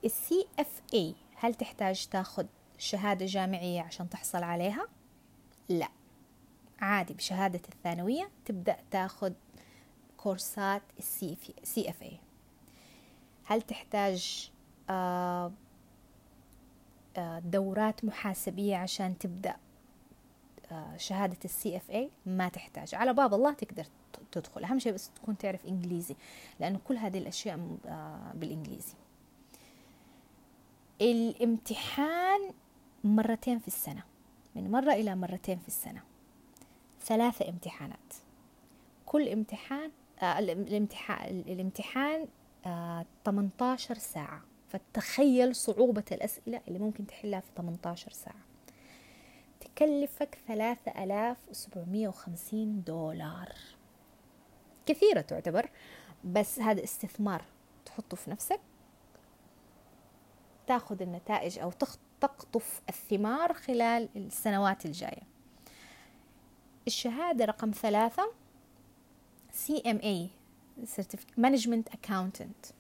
ال 0.06 0.48
CFA 0.60 1.16
هل 1.36 1.54
تحتاج 1.54 2.08
تاخذ 2.08 2.46
شهادة 2.78 3.26
جامعية 3.26 3.82
عشان 3.82 4.10
تحصل 4.10 4.44
عليها؟ 4.44 4.88
لا. 5.70 5.90
عادي 6.80 7.14
بشهادة 7.14 7.62
الثانوية 7.74 8.30
تبدأ 8.46 8.78
تاخذ 8.92 9.34
كورسات 10.18 10.82
ال 11.00 11.90
CFA 11.90 12.20
هل 13.44 13.62
تحتاج 13.62 14.52
آه، 14.90 15.52
آه، 17.18 17.40
دورات 17.40 18.06
محاسبية 18.06 18.76
عشان 18.76 19.18
تبدأ 19.18 19.56
آه، 20.72 20.98
شهادة 20.98 21.38
السي 21.46 21.78
إف 21.78 21.92
اي 21.92 22.10
ما 22.26 22.50
تحتاج. 22.50 22.96
على 22.96 23.14
باب 23.14 23.34
الله 23.34 23.54
تقدر 23.54 23.86
تدخل. 24.32 24.64
أهم 24.64 24.80
شيء 24.80 24.94
بس 24.94 25.10
تكون 25.10 25.38
تعرف 25.38 25.66
إنجليزي 25.66 26.16
لأنه 26.60 26.80
كل 26.88 26.98
هذه 26.98 27.18
الأشياء 27.18 27.78
بالإنجليزي. 28.34 28.94
الامتحان 31.02 32.52
مرتين 33.04 33.60
في 33.60 33.68
السنة 33.68 34.04
من 34.56 34.72
مرة 34.72 34.94
إلى 34.94 35.16
مرتين 35.16 35.60
في 35.60 35.68
السنة. 35.68 36.02
ثلاثة 37.02 37.50
امتحانات. 37.50 38.14
كل 39.06 39.30
امتحان 39.30 39.92
آه 40.22 40.40
الامتحان 40.40 41.40
الامتحان 41.48 42.28
آه 42.66 43.06
18 43.26 43.96
ساعة. 43.96 44.42
فتخيل 44.70 45.56
صعوبة 45.56 46.04
الأسئلة 46.12 46.62
اللي 46.68 46.80
ممكن 46.80 47.08
تحلها 47.08 47.40
في 47.40 47.48
18 47.58 48.12
ساعة. 48.12 48.46
تكلفك 49.60 50.38
3750 50.48 52.84
دولار. 52.84 53.54
كثيرة 54.86 55.22
تعتبر 55.22 55.70
بس 56.24 56.60
هذا 56.60 56.84
استثمار 56.84 57.42
تحطه 57.86 58.18
في 58.18 58.32
نفسك. 58.32 58.60
تاخذ 60.68 61.02
النتائج 61.02 61.60
أو 61.60 61.72
تقطف 62.22 62.82
الثمار 62.90 63.54
خلال 63.54 64.10
السنوات 64.16 64.86
الجاية. 64.86 65.24
الشهادة 66.88 67.46
رقم 67.46 67.72
ثلاثة 67.72 68.32
CMA 69.68 70.30
Management 71.38 71.94
Accountant 71.94 72.74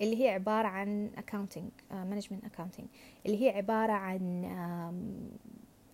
اللي 0.00 0.24
هي 0.24 0.28
عبارة 0.28 0.68
عن 0.68 1.10
accounting 1.16 1.92
uh, 1.92 1.94
management 1.94 2.46
accounting 2.46 2.84
اللي 3.26 3.42
هي 3.42 3.56
عبارة 3.56 3.92
عن 3.92 4.44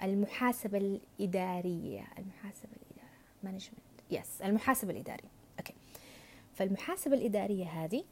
المحاسبة 0.02 0.78
الإدارية 0.78 2.04
المحاسبة 2.18 2.70
الإدارية 2.72 3.58
management 3.58 4.02
yes 4.10 4.38
yes, 4.38 4.44
المحاسبة 4.44 4.90
الإدارية. 4.90 5.30
okay 5.58 5.74
فالمحاسبة 6.54 7.14
الإدارية 7.16 7.66
هذه 7.66 8.04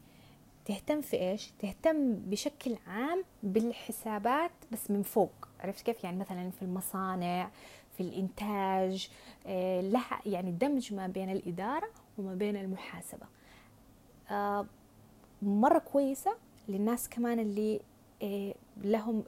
تهتم 0.67 1.01
في 1.01 1.17
إيش؟ 1.17 1.53
تهتم 1.59 2.15
بشكل 2.15 2.77
عام 2.87 3.25
بالحسابات 3.43 4.51
بس 4.73 4.91
من 4.91 5.03
فوق، 5.03 5.33
عرفت 5.61 5.87
كيف؟ 5.87 6.05
يعني 6.05 6.17
مثلا 6.17 6.51
في 6.51 6.63
المصانع، 6.63 7.51
في 7.97 8.03
الإنتاج، 8.03 9.11
آه، 9.47 9.81
لها 9.81 10.21
يعني 10.27 10.53
دمج 10.53 10.95
ما 10.95 11.07
بين 11.07 11.31
الإدارة 11.31 11.91
وما 12.19 12.35
بين 12.35 12.57
المحاسبة. 12.57 13.27
آه، 14.31 14.67
مرة 15.43 15.79
كويسة 15.79 16.37
للناس 16.69 17.09
كمان 17.09 17.39
اللي 17.39 17.81
آه، 18.23 18.55
لهم 18.77 19.25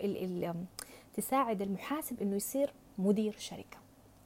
تساعد 1.15 1.63
المحاسب 1.63 2.23
إنه 2.23 2.37
يصير 2.37 2.73
مدير 2.99 3.35
شركة 3.39 3.79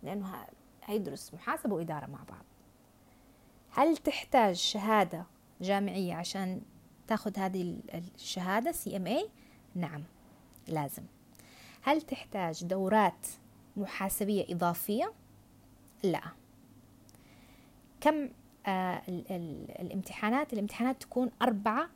لأنه 0.03 0.47
هيدرس 0.85 1.35
محاسبة 1.35 1.75
وإدارة 1.75 2.07
مع 2.07 2.19
بعض. 2.29 2.45
هل 3.71 3.97
تحتاج 3.97 4.57
شهادة 4.57 5.27
جامعية 5.61 6.15
عشان 6.15 6.61
تاخذ 7.07 7.39
هذه 7.39 7.77
الشهادة 7.95 8.73
سي 8.73 8.97
ام 8.97 9.07
اي 9.07 9.29
نعم 9.75 10.03
لازم. 10.69 11.03
هل 11.83 12.03
تحتاج 12.03 12.65
دورات 12.65 13.27
محاسبية 13.77 14.47
إضافية؟ 14.55 15.13
لا. 16.03 16.23
كم 18.01 18.29
آه 18.67 19.03
ال 19.09 19.25
ال 19.31 19.71
الامتحانات؟ 19.81 20.53
الامتحانات 20.53 21.03
تكون 21.03 21.31
أربعة 21.43 21.89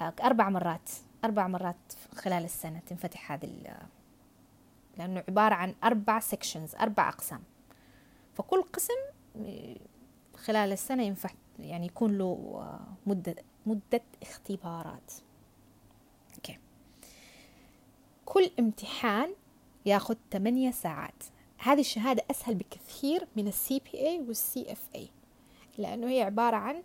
آه 0.00 0.12
أربع 0.22 0.48
مرات 0.48 0.90
أربع 1.24 1.48
مرات 1.48 1.92
خلال 2.14 2.44
السنة 2.44 2.80
تنفتح 2.86 3.32
هذه 3.32 3.76
لأنه 4.98 5.24
عبارة 5.28 5.54
عن 5.54 5.74
أربع 5.84 6.20
sections 6.20 6.74
أربع 6.74 7.08
أقسام. 7.08 7.42
فكل 8.34 8.62
قسم 8.62 8.94
آه، 9.36 9.76
خلال 10.36 10.72
السنة 10.72 11.02
ينفع 11.02 11.30
يعني 11.58 11.86
يكون 11.86 12.18
له 12.18 12.52
آه، 12.54 12.80
مدة 13.06 13.34
مدة 13.66 14.02
اختبارات. 14.22 15.12
okay. 16.34 16.58
كل 18.24 18.50
امتحان 18.58 19.34
ياخذ 19.86 20.16
8 20.32 20.70
ساعات. 20.70 21.24
هذه 21.58 21.80
الشهادة 21.80 22.24
أسهل 22.30 22.54
بكثير 22.54 23.28
من 23.36 23.48
ال 23.48 23.80
CPA 23.80 24.06
وال 24.06 24.72
CFA 24.72 25.08
لأنه 25.78 26.08
هي 26.08 26.22
عبارة 26.22 26.56
عن 26.56 26.82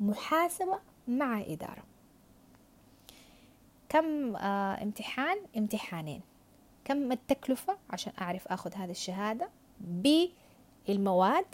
محاسبة 0.00 0.78
مع 1.08 1.40
إدارة. 1.40 1.82
كم 3.88 4.36
آه 4.36 4.82
امتحان؟ 4.82 5.38
امتحانين. 5.56 6.20
كم 6.84 7.12
التكلفة؟ 7.12 7.78
عشان 7.90 8.12
أعرف 8.20 8.48
أخذ 8.48 8.74
هذه 8.74 8.90
الشهادة 8.90 9.48
بالمواد 9.80 11.46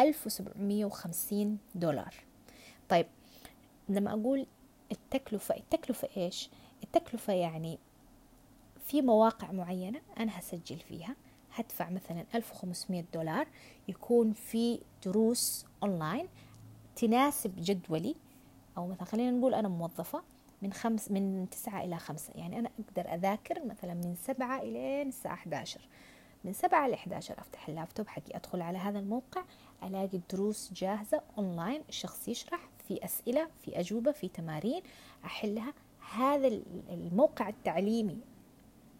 1750 0.00 1.58
دولار. 1.74 2.14
طيب 2.88 3.06
لما 3.90 4.12
أقول 4.12 4.46
التكلفة 4.92 5.56
التكلفة 5.56 6.08
إيش؟ 6.16 6.50
التكلفة 6.82 7.32
يعني 7.32 7.78
في 8.86 9.02
مواقع 9.02 9.52
معينة 9.52 10.00
أنا 10.18 10.38
هسجل 10.38 10.78
فيها 10.78 11.16
هدفع 11.54 11.90
مثلا 11.90 12.24
1500 12.34 13.04
دولار 13.14 13.46
يكون 13.88 14.32
في 14.32 14.80
دروس 15.04 15.66
أونلاين 15.82 16.28
تناسب 16.96 17.52
جدولي 17.56 18.14
أو 18.76 18.86
مثلا 18.86 19.04
خلينا 19.04 19.30
نقول 19.30 19.54
أنا 19.54 19.68
موظفة 19.68 20.22
من 20.62 20.72
خمس 20.72 21.10
من 21.10 21.46
تسعة 21.50 21.84
إلى 21.84 21.98
خمسة 21.98 22.32
يعني 22.34 22.58
أنا 22.58 22.70
أقدر 22.80 23.14
أذاكر 23.14 23.64
مثلا 23.64 23.94
من 23.94 24.14
سبعة 24.14 24.62
إلى 24.62 25.02
الساعة 25.02 25.34
11 25.34 25.80
من 26.44 26.52
سبعة 26.52 26.88
ل 26.88 26.92
11 26.94 27.34
أفتح 27.38 27.68
اللابتوب 27.68 28.08
حقي 28.08 28.36
أدخل 28.36 28.62
على 28.62 28.78
هذا 28.78 28.98
الموقع 28.98 29.44
ألاقي 29.82 30.16
الدروس 30.16 30.72
جاهزة 30.72 31.22
أونلاين 31.38 31.82
الشخص 31.88 32.28
يشرح 32.28 32.68
في 32.90 33.04
أسئلة 33.04 33.48
في 33.64 33.80
أجوبة 33.80 34.12
في 34.12 34.28
تمارين 34.28 34.82
أحلها. 35.24 35.74
هذا 36.12 36.60
الموقع 36.90 37.48
التعليمي 37.48 38.18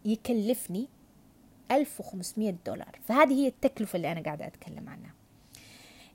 يكلفني 0.05 0.89
1500 1.71 2.55
دولار. 2.67 2.99
فهذه 3.05 3.33
هي 3.33 3.47
التكلفة 3.47 3.97
اللي 3.97 4.13
أنا 4.13 4.23
قاعدة 4.23 4.47
أتكلم 4.47 4.89
عنها. 4.89 5.15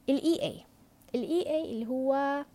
ال 0.09 0.41
EA 0.41 0.65
ال 1.15 1.49
EA 1.49 1.71
اللي 1.71 1.87
هو 1.87 2.45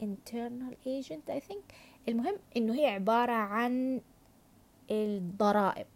enrolled 0.00 0.74
agent 0.86 1.32
I 1.32 1.40
think. 1.40 1.74
المهم 2.08 2.36
إنه 2.56 2.74
هي 2.74 2.86
عبارة 2.86 3.32
عن 3.32 4.00
الضرائب. 4.90 5.86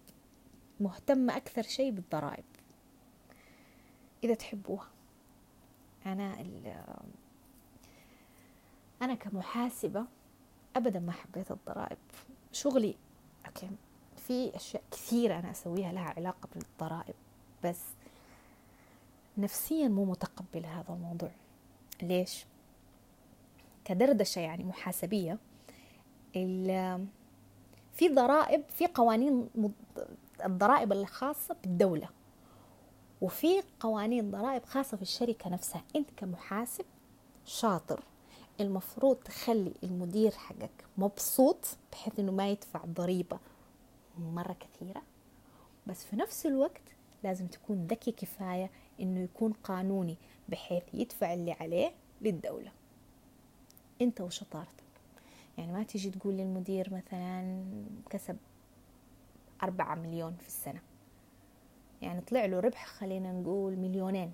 مهتمة 0.81 1.37
أكثر 1.37 1.63
شيء 1.63 1.91
بالضرائب. 1.91 2.45
إذا 4.25 4.35
تحبوها. 4.35 4.89
أنا 6.07 6.45
أنا 9.05 9.15
كمحاسبة 9.15 10.05
أبدا 10.77 11.01
ما 11.01 11.13
حبيت 11.13 11.51
الضرائب. 11.51 11.99
شغلي 12.53 12.95
أوكي 13.47 13.71
في 14.17 14.57
أشياء 14.57 14.83
كثيرة 14.91 15.39
أنا 15.39 15.51
أسويها 15.51 15.93
لها 15.93 16.15
علاقة 16.17 16.49
بالضرائب 16.55 17.15
بس 17.65 17.81
نفسيا 19.39 19.89
مو 19.89 20.05
متقبل 20.05 20.67
هذا 20.67 20.95
الموضوع. 20.95 21.31
ليش؟ 22.03 22.47
كدردشة 23.85 24.41
يعني 24.41 24.65
محاسبية 24.65 25.39
في 27.93 28.09
ضرائب 28.09 28.63
في 28.69 28.87
قوانين 28.87 29.49
الضرائب 30.45 30.93
الخاصة 30.93 31.57
بالدولة 31.63 32.09
وفي 33.21 33.63
قوانين 33.81 34.31
ضرائب 34.31 34.65
خاصة 34.65 34.97
في 34.97 35.03
الشركة 35.03 35.51
نفسها. 35.51 35.83
أنت 35.97 36.11
كمحاسب 36.17 36.85
شاطر. 37.45 38.03
المفروض 38.61 39.17
تخلي 39.17 39.75
المدير 39.83 40.31
حقك 40.31 40.85
مبسوط 40.99 41.67
بحيث 41.93 42.19
إنه 42.19 42.33
ما 42.33 42.49
يدفع 42.51 42.81
ضريبة 42.85 43.39
مرة 44.19 44.57
كثيرة. 44.61 45.03
بس 45.87 46.05
في 46.05 46.17
نفس 46.17 46.47
الوقت 46.47 46.83
لازم 47.25 47.47
تكون 47.47 47.87
ذكي 47.87 48.13
كفاية 48.13 48.71
إنه 49.01 49.21
يكون 49.21 49.53
قانوني 49.53 50.17
بحيث 50.49 50.83
يدفع 50.95 51.35
اللي 51.35 51.53
عليه 51.53 51.93
للدولة. 52.21 52.73
أنت 54.01 54.21
وشطارتك 54.21 54.85
يعني 55.59 55.73
ما 55.73 55.83
تيجي 55.83 56.11
تقول 56.11 56.35
للمدير 56.35 56.95
مثلا 56.95 57.65
كسب 58.11 58.37
أربعة 59.63 59.95
مليون 59.95 60.37
في 60.41 60.47
السنة. 60.47 60.81
يعني 62.03 62.21
طلع 62.21 62.45
له 62.45 62.61
ربح 62.61 62.87
خلينا 62.87 63.33
نقول 63.33 63.77
مليونين. 63.77 64.33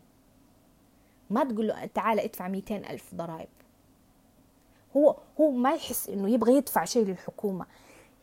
ما 1.31 1.45
تقول 1.45 1.69
له 1.69 1.87
تعال 1.87 2.21
ادفع 2.21 2.49
ميتين 2.49 2.85
ألف 2.85 3.15
ضرائب. 3.15 3.49
هو 4.97 5.17
هو 5.41 5.51
ما 5.51 5.73
يحس 5.75 6.09
إنه 6.09 6.31
يبغى 6.31 6.57
يدفع 6.57 6.85
شيء 6.85 7.05
للحكومة. 7.05 7.67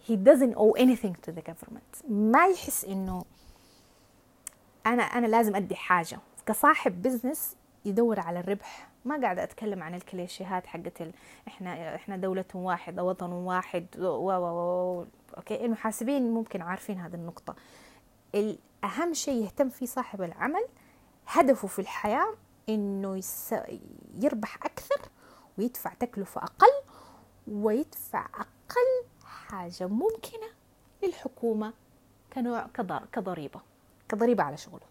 He 0.07 0.13
doesn't 0.13 0.55
owe 0.55 0.73
anything 0.77 1.15
to 1.27 1.31
the 1.31 1.41
government. 1.41 2.09
ما 2.09 2.47
يحس 2.47 2.85
إنه 2.85 3.25
أنا 4.85 5.03
أنا 5.03 5.27
لازم 5.27 5.55
أدي 5.55 5.75
حاجة. 5.75 6.19
كصاحب 6.45 7.01
بزنس 7.01 7.55
يدور 7.85 8.19
على 8.19 8.39
الربح. 8.39 8.89
ما 9.05 9.21
قاعدة 9.21 9.43
أتكلم 9.43 9.83
عن 9.83 9.95
الكليشيهات 9.95 10.67
حقت 10.67 11.01
ال... 11.01 11.11
إحنا 11.47 11.95
إحنا 11.95 12.17
دولة 12.17 12.45
واحدة 12.53 13.03
وطن 13.03 13.31
واحد 13.31 13.85
و 13.97 14.03
و 14.03 14.31
و 14.31 15.05
Okay؟ 15.37 15.65
المحاسبين 15.65 16.33
ممكن 16.33 16.61
عارفين 16.61 16.99
هذه 16.99 17.15
النقطة. 17.15 17.55
الأهم 18.35 19.13
شيء 19.13 19.43
يهتم 19.43 19.69
فيه 19.69 19.85
صاحب 19.85 20.21
العمل 20.21 20.65
هدفه 21.27 21.67
في 21.67 21.79
الحياة 21.79 22.27
إنه 22.69 23.17
يس... 23.17 23.55
يربح 24.19 24.65
أكثر 24.65 25.01
ويدفع 25.57 25.93
تكلفة 25.93 26.43
أقل 26.43 26.83
ويدفع 27.47 28.25
أقل 28.25 29.07
حاجة 29.23 29.87
ممكنة 29.87 30.47
للحكومة 31.03 31.73
كنوع 32.33 32.67
كضر... 32.67 33.05
كضريبة 33.11 33.61
كضريبة 34.09 34.43
على 34.43 34.57
شغله. 34.57 34.87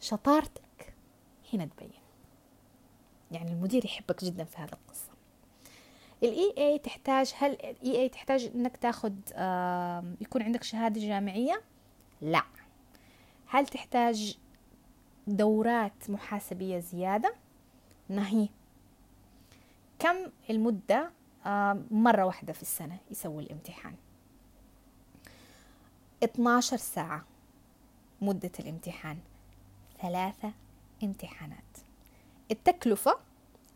شطارتك 0.00 0.94
هنا 1.52 1.64
تبين. 1.64 1.90
يعني 3.30 3.52
المدير 3.52 3.84
يحبك 3.84 4.24
جدا 4.24 4.44
في 4.44 4.56
هذا 4.56 4.72
القصة. 4.72 5.10
ال 6.22 6.54
EA 6.58 6.78
تحتاج 6.78 7.34
هل 7.38 7.52
ال 7.52 8.02
EA 8.02 8.08
تحتاج 8.08 8.50
إنك 8.54 8.76
تاخذ 8.76 9.12
يكون 10.20 10.42
عندك 10.42 10.62
شهادة 10.62 11.00
جامعية؟ 11.00 11.62
لا. 12.20 12.42
هل 13.46 13.66
تحتاج 13.66 14.38
دورات 15.26 16.10
محاسبية 16.10 16.78
زيادة؟ 16.78 17.34
نهائي. 18.08 18.48
كم 19.98 20.16
المدة 20.50 21.10
مرة 21.90 22.24
واحدة 22.24 22.52
في 22.52 22.62
السنة 22.62 22.98
يسوي 23.10 23.42
الامتحان؟ 23.42 23.94
12 26.24 26.76
ساعة 26.76 27.24
مدة 28.20 28.50
الامتحان. 28.60 29.18
ثلاثة 30.02 30.52
امتحانات. 31.02 31.58
التكلفة 32.50 33.18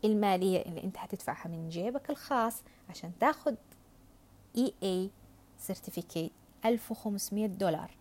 المالية 0.05 0.61
اللي 0.65 0.83
انت 0.83 0.97
هتدفعها 0.97 1.47
من 1.47 1.69
جيبك 1.69 2.09
الخاص 2.09 2.61
عشان 2.89 3.11
تاخد 3.19 3.55
EA 4.57 4.73
certificate 4.83 6.31
1500 6.65 7.47
دولار. 7.47 7.91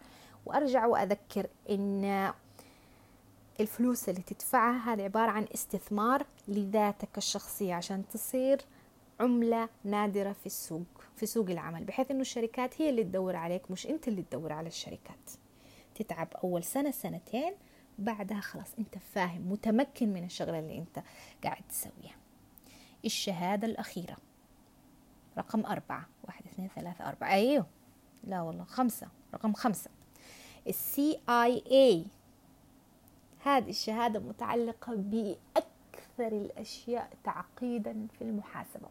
وأرجع 0.46 0.86
وأذكر 0.86 1.46
إن 1.70 2.32
الفلوس 3.60 4.08
اللي 4.08 4.22
تدفعها 4.22 4.94
هذه 4.94 5.02
عبارة 5.02 5.30
عن 5.30 5.46
استثمار 5.54 6.26
لذاتك 6.48 7.18
الشخصية 7.18 7.74
عشان 7.74 8.08
تصير 8.08 8.60
عملة 9.20 9.68
نادرة 9.84 10.32
في 10.32 10.46
السوق 10.46 10.86
في 11.16 11.26
سوق 11.26 11.50
العمل 11.50 11.84
بحيث 11.84 12.10
إنه 12.10 12.20
الشركات 12.20 12.82
هي 12.82 12.90
اللي 12.90 13.04
تدور 13.04 13.36
عليك 13.36 13.70
مش 13.70 13.86
أنت 13.86 14.08
اللي 14.08 14.22
تدور 14.22 14.52
على 14.52 14.68
الشركات. 14.68 15.30
تتعب 15.94 16.28
أول 16.44 16.64
سنة 16.64 16.90
سنتين 16.90 17.54
بعدها 17.98 18.40
خلاص 18.40 18.74
أنت 18.78 18.98
فاهم 18.98 19.52
متمكن 19.52 20.12
من 20.12 20.24
الشغلة 20.24 20.58
اللي 20.58 20.78
أنت 20.78 21.02
قاعد 21.44 21.62
تسويها. 21.68 22.16
الشهادة 23.04 23.66
الأخيرة. 23.66 24.16
رقم 25.38 25.66
أربعة. 25.66 26.06
واحد 26.24 26.46
اثنين 26.46 26.68
ثلاثة 26.76 27.08
أربعة. 27.08 27.32
أيوه. 27.32 27.66
لا 28.24 28.42
والله 28.42 28.64
خمسة. 28.64 29.08
رقم 29.34 29.52
خمسة. 29.52 29.90
السي 30.68 31.20
اي 31.28 31.62
اي 31.70 32.04
هذه 33.44 33.70
الشهادة 33.70 34.20
متعلقة 34.20 34.94
بأكثر 34.94 36.36
الأشياء 36.36 37.10
تعقيدا 37.24 38.06
في 38.18 38.22
المحاسبة. 38.24 38.88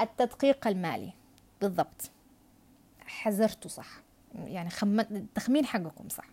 التدقيق 0.00 0.66
المالي 0.66 1.12
بالضبط. 1.60 2.10
حزرتوه 3.00 3.68
صح. 3.68 4.02
يعني 4.34 4.70
خم... 4.70 5.00
التخمين 5.00 5.64
حقكم 5.64 6.08
صح. 6.08 6.26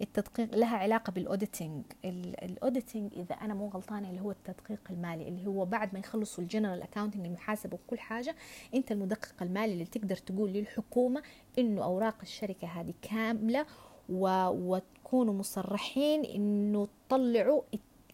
التدقيق 0.00 0.54
لها 0.54 0.76
علاقة 0.76 1.10
بال 1.10 1.25
auditing 1.25 1.84
ال 2.04 2.16
auditing 2.16 3.12
إذا 3.12 3.34
أنا 3.34 3.54
مو 3.54 3.68
غلطانة 3.68 4.10
اللي 4.10 4.20
هو 4.20 4.30
التدقيق 4.30 4.80
المالي 4.90 5.28
اللي 5.28 5.46
هو 5.46 5.64
بعد 5.64 5.94
ما 5.94 5.98
يخلصوا 5.98 6.44
ال 6.44 6.49
general 6.49 6.82
accounting 6.82 7.26
المحاسبة 7.26 7.74
وكل 7.74 7.98
حاجة 7.98 8.36
أنت 8.74 8.92
المدقق 8.92 9.42
المالي 9.42 9.72
اللي 9.72 9.84
تقدر 9.84 10.16
تقول 10.16 10.50
للحكومة 10.50 11.22
إنه 11.58 11.84
أوراق 11.84 12.16
الشركة 12.22 12.68
هذه 12.68 12.94
كاملة 13.02 13.66
و... 14.08 14.46
وتكونوا 14.48 15.34
مصرحين 15.34 16.24
إنه 16.24 16.88
تطلعوا 17.08 17.62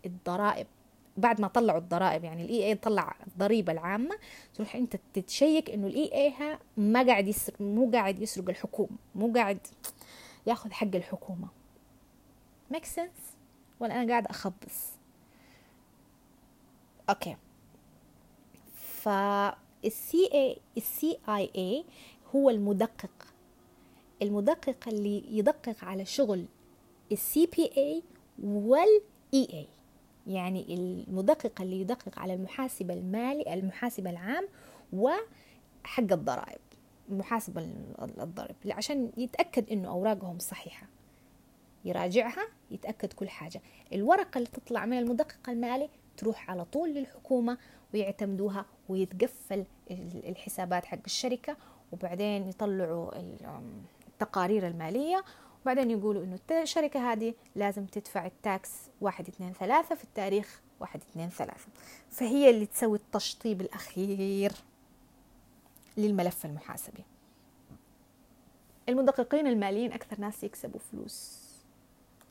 الضرائب. 0.06 0.66
بعد 1.16 1.40
ما 1.40 1.48
طلعوا 1.48 1.78
الضرائب 1.78 2.24
يعني 2.24 2.44
ال 2.44 2.66
EA 2.66 2.74
طلع 2.74 3.16
الضريبة 3.26 3.72
العامة 3.72 4.18
تروح 4.54 4.76
أنت 4.76 4.96
ت 5.14 5.24
check 5.24 5.70
إنه 5.70 5.86
ال 5.86 6.14
EA 6.14 6.58
ما 6.76 7.06
قاعد 7.06 7.28
يسرق 7.28 7.60
مو 7.60 7.90
قاعد 7.90 8.22
يسرق 8.22 8.48
الحكومة 8.48 8.96
مو 9.14 9.32
قاعد 9.32 9.58
ياخذ 10.46 10.72
حق 10.72 10.94
الحكومة. 10.94 11.48
Make 12.70 12.84
sense 12.84 13.36
ولا 13.80 14.02
أنا 14.02 14.10
قاعد 14.10 14.26
أخبص. 14.26 14.92
Okay. 17.10 17.36
فال 18.74 19.52
CI 19.52 20.30
ال 20.34 20.56
CIA 20.76 21.84
هو 22.34 22.50
المدقق. 22.50 23.26
المدقق 24.22 24.88
اللي 24.88 25.38
يدقق 25.38 25.84
على 25.84 26.04
شغل 26.04 26.44
ال 27.12 27.46
CPA 27.46 27.70
وال 27.76 28.88
EA 29.34 29.66
يعني 30.26 30.74
المدقق 30.74 31.62
اللي 31.62 31.80
يدقق 31.80 32.18
على 32.18 32.34
المحاسب 32.34 32.90
المالي 32.90 33.54
المحاسب 33.54 34.06
العام 34.06 34.48
وحق 34.92 36.12
الضرائب 36.12 36.58
محاسب 37.08 37.58
الضرائب 38.02 38.56
عشان 38.70 39.10
يتأكد 39.16 39.70
إنه 39.70 39.88
أوراقهم 39.88 40.38
صحيحة. 40.38 40.86
يراجعها 41.84 42.48
يتأكد 42.70 43.12
كل 43.12 43.28
حاجة. 43.28 43.60
الورقة 43.92 44.38
اللي 44.38 44.48
تطلع 44.48 44.86
من 44.86 44.98
المدقق 44.98 45.50
المالي 45.50 45.88
تروح 46.16 46.50
على 46.50 46.64
طول 46.64 46.94
للحكومة 46.94 47.58
ويعتمدوها 47.94 48.66
ويتقفل 48.88 49.64
الحسابات 50.28 50.84
حق 50.84 50.98
الشركة 51.06 51.56
وبعدين 51.92 52.48
يطلعوا 52.48 53.10
التقارير 54.22 54.66
المالية. 54.66 55.24
وبعدين 55.62 55.90
يقولوا 55.90 56.24
إنه 56.24 56.38
الشركة 56.50 57.12
هذه 57.12 57.34
لازم 57.54 57.86
تدفع 57.86 58.26
التاكس 58.26 58.70
واحد 59.00 59.28
اثنين 59.28 59.52
ثلاثة 59.52 59.94
في 59.94 60.04
التاريخ 60.04 60.60
واحد 60.80 61.00
اثنين 61.00 61.28
ثلاثة. 61.28 61.68
فهي 62.10 62.50
اللي 62.50 62.66
تسوي 62.66 62.98
التشطيب 62.98 63.60
الأخير 63.60 64.52
للملف 65.96 66.46
المحاسبي. 66.46 67.04
المدققين 68.88 69.46
الماليين 69.46 69.92
أكثر 69.92 70.20
ناس 70.20 70.44
يكسبوا 70.44 70.80
فلوس. 70.80 71.48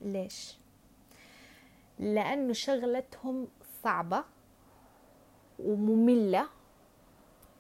ليش؟ 0.02 0.58
لأنه 2.00 2.54
شغلتهم 2.54 3.48
صعبة 3.84 4.24
ومملة 5.60 6.48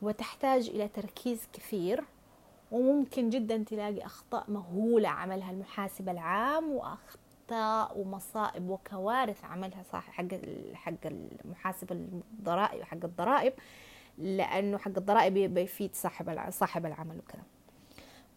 وتحتاج 0.02 0.70
إلى 0.70 0.88
تركيز 0.88 1.40
كثير. 1.54 2.04
وممكن 2.72 3.30
جدا 3.30 3.58
تلاقي 3.58 4.06
أخطاء 4.06 4.52
مهولة 4.52 5.10
عملها 5.10 5.52
المحاسب 5.52 6.10
العام 6.10 6.70
وأخطاء 6.72 7.98
ومصائب 8.00 8.70
وكوارث 8.70 9.46
عملها 9.46 9.84
صح 9.84 10.12
حق 10.12 10.28
حق 10.74 11.06
المحاسب 11.06 11.92
الضرائب 11.92 12.84
حق 12.84 12.98
الضرائب 13.04 13.54
لأنه 14.18 14.78
حق 14.78 14.98
الضرائب 14.98 15.34
بيفيد 15.34 15.96
صاحب 15.96 16.50
صاحب 16.50 16.86
العمل 16.86 17.18
وكذا. 17.18 17.44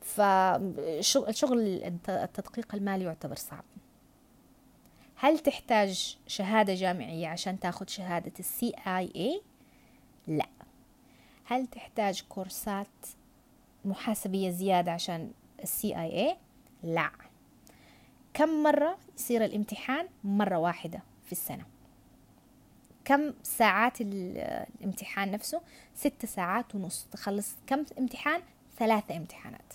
فشغل 0.01 1.61
التدقيق 2.09 2.75
المالي 2.75 3.05
يعتبر 3.05 3.35
صعب. 3.35 3.65
هل 5.17 5.39
تحتاج 5.39 6.19
شهادة 6.27 6.75
جامعية 6.75 7.29
عشان 7.29 7.61
تاخذ 7.61 7.87
شهادة 7.87 8.33
السي 8.39 8.73
اي 8.87 9.13
اي؟ 9.17 9.43
لا. 10.27 10.49
هل 11.45 11.67
تحتاج 11.67 12.25
كورسات 12.29 12.87
محاسبية 13.85 14.51
زيادة 14.51 14.93
عشان 14.93 15.33
السي 15.63 15.97
آي 15.97 16.29
اي؟ 16.29 16.37
لا 16.83 17.11
كم 18.35 18.63
مرة 18.63 18.99
يصير 19.19 19.45
الامتحان؟ 19.45 20.09
مرة 20.25 20.59
واحدة 20.59 21.03
في 21.27 21.33
السنة 21.33 21.65
كم 23.05 23.33
ساعات 23.43 24.01
الامتحان 24.01 25.31
نفسه؟ 25.31 25.61
ست 25.95 26.27
ساعات 26.27 26.75
ونص 26.75 27.07
تخلص 27.13 27.55
كم 27.67 27.85
امتحان؟ 27.99 28.43
ثلاثة 28.79 29.17
امتحانات 29.17 29.75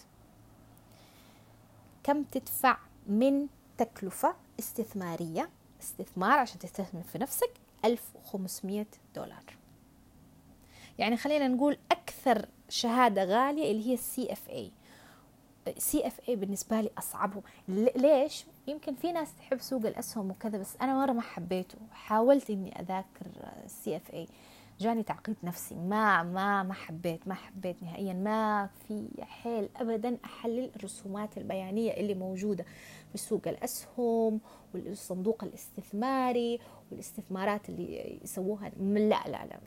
كم 2.04 2.24
تدفع 2.24 2.78
من 3.08 3.48
تكلفة 3.78 4.36
استثمارية 4.60 5.50
استثمار 5.82 6.40
عشان 6.40 6.60
تستثمر 6.60 7.04
في 7.04 7.18
نفسك 7.18 7.50
1500 7.86 8.86
دولار 9.16 9.44
يعني 11.00 11.18
خلينا 11.18 11.48
نقول 11.48 11.78
أكثر 11.92 12.46
شهادة 12.70 13.24
غالية 13.24 13.72
اللي 13.72 13.88
هي 13.90 13.94
ال 13.94 14.32
CFA 14.32 14.50
CFA 14.50 16.36
بالنسبة 16.36 16.82
لي 16.82 16.90
أصعبهم. 16.98 17.44
ليش؟ 17.96 18.46
يمكن 18.68 18.96
في 18.96 19.12
ناس 19.12 19.36
تحب 19.36 19.62
سوق 19.62 19.86
الأسهم 19.86 20.32
وكذا 20.32 20.58
بس 20.58 20.76
أنا 20.82 20.94
مرة 21.06 21.12
ما 21.12 21.22
حبيته. 21.22 21.78
حاولت 21.92 22.50
إني 22.50 22.82
أذاكر 22.82 23.26
ال 23.66 23.96
CFA 23.96 24.28
جاني 24.80 25.04
تعقيد 25.04 25.36
نفسي. 25.44 25.76
ما 25.76 26.24
ما 26.24 26.64
ما 26.64 26.74
حبيت 26.74 27.28
ما 27.28 27.34
حبيت 27.34 27.84
نهائيا. 27.84 28.14
ما 28.14 28.70
في 28.88 29.08
حيل 29.22 29.70
ابدا 29.76 30.18
أحلل 30.26 30.72
الرسومات 30.76 31.38
البيانية 31.38 31.92
اللي 31.92 32.14
موجودة 32.14 32.66
في 33.12 33.18
سوق 33.18 33.48
الأسهم 33.48 34.40
والصندوق 34.74 35.44
الاستثماري 35.44 36.60
والاستثمارات 36.92 37.70
اللي 37.70 38.20
يسووها. 38.24 38.70
لا 38.70 39.24
لا 39.26 39.46
لا 39.46 39.60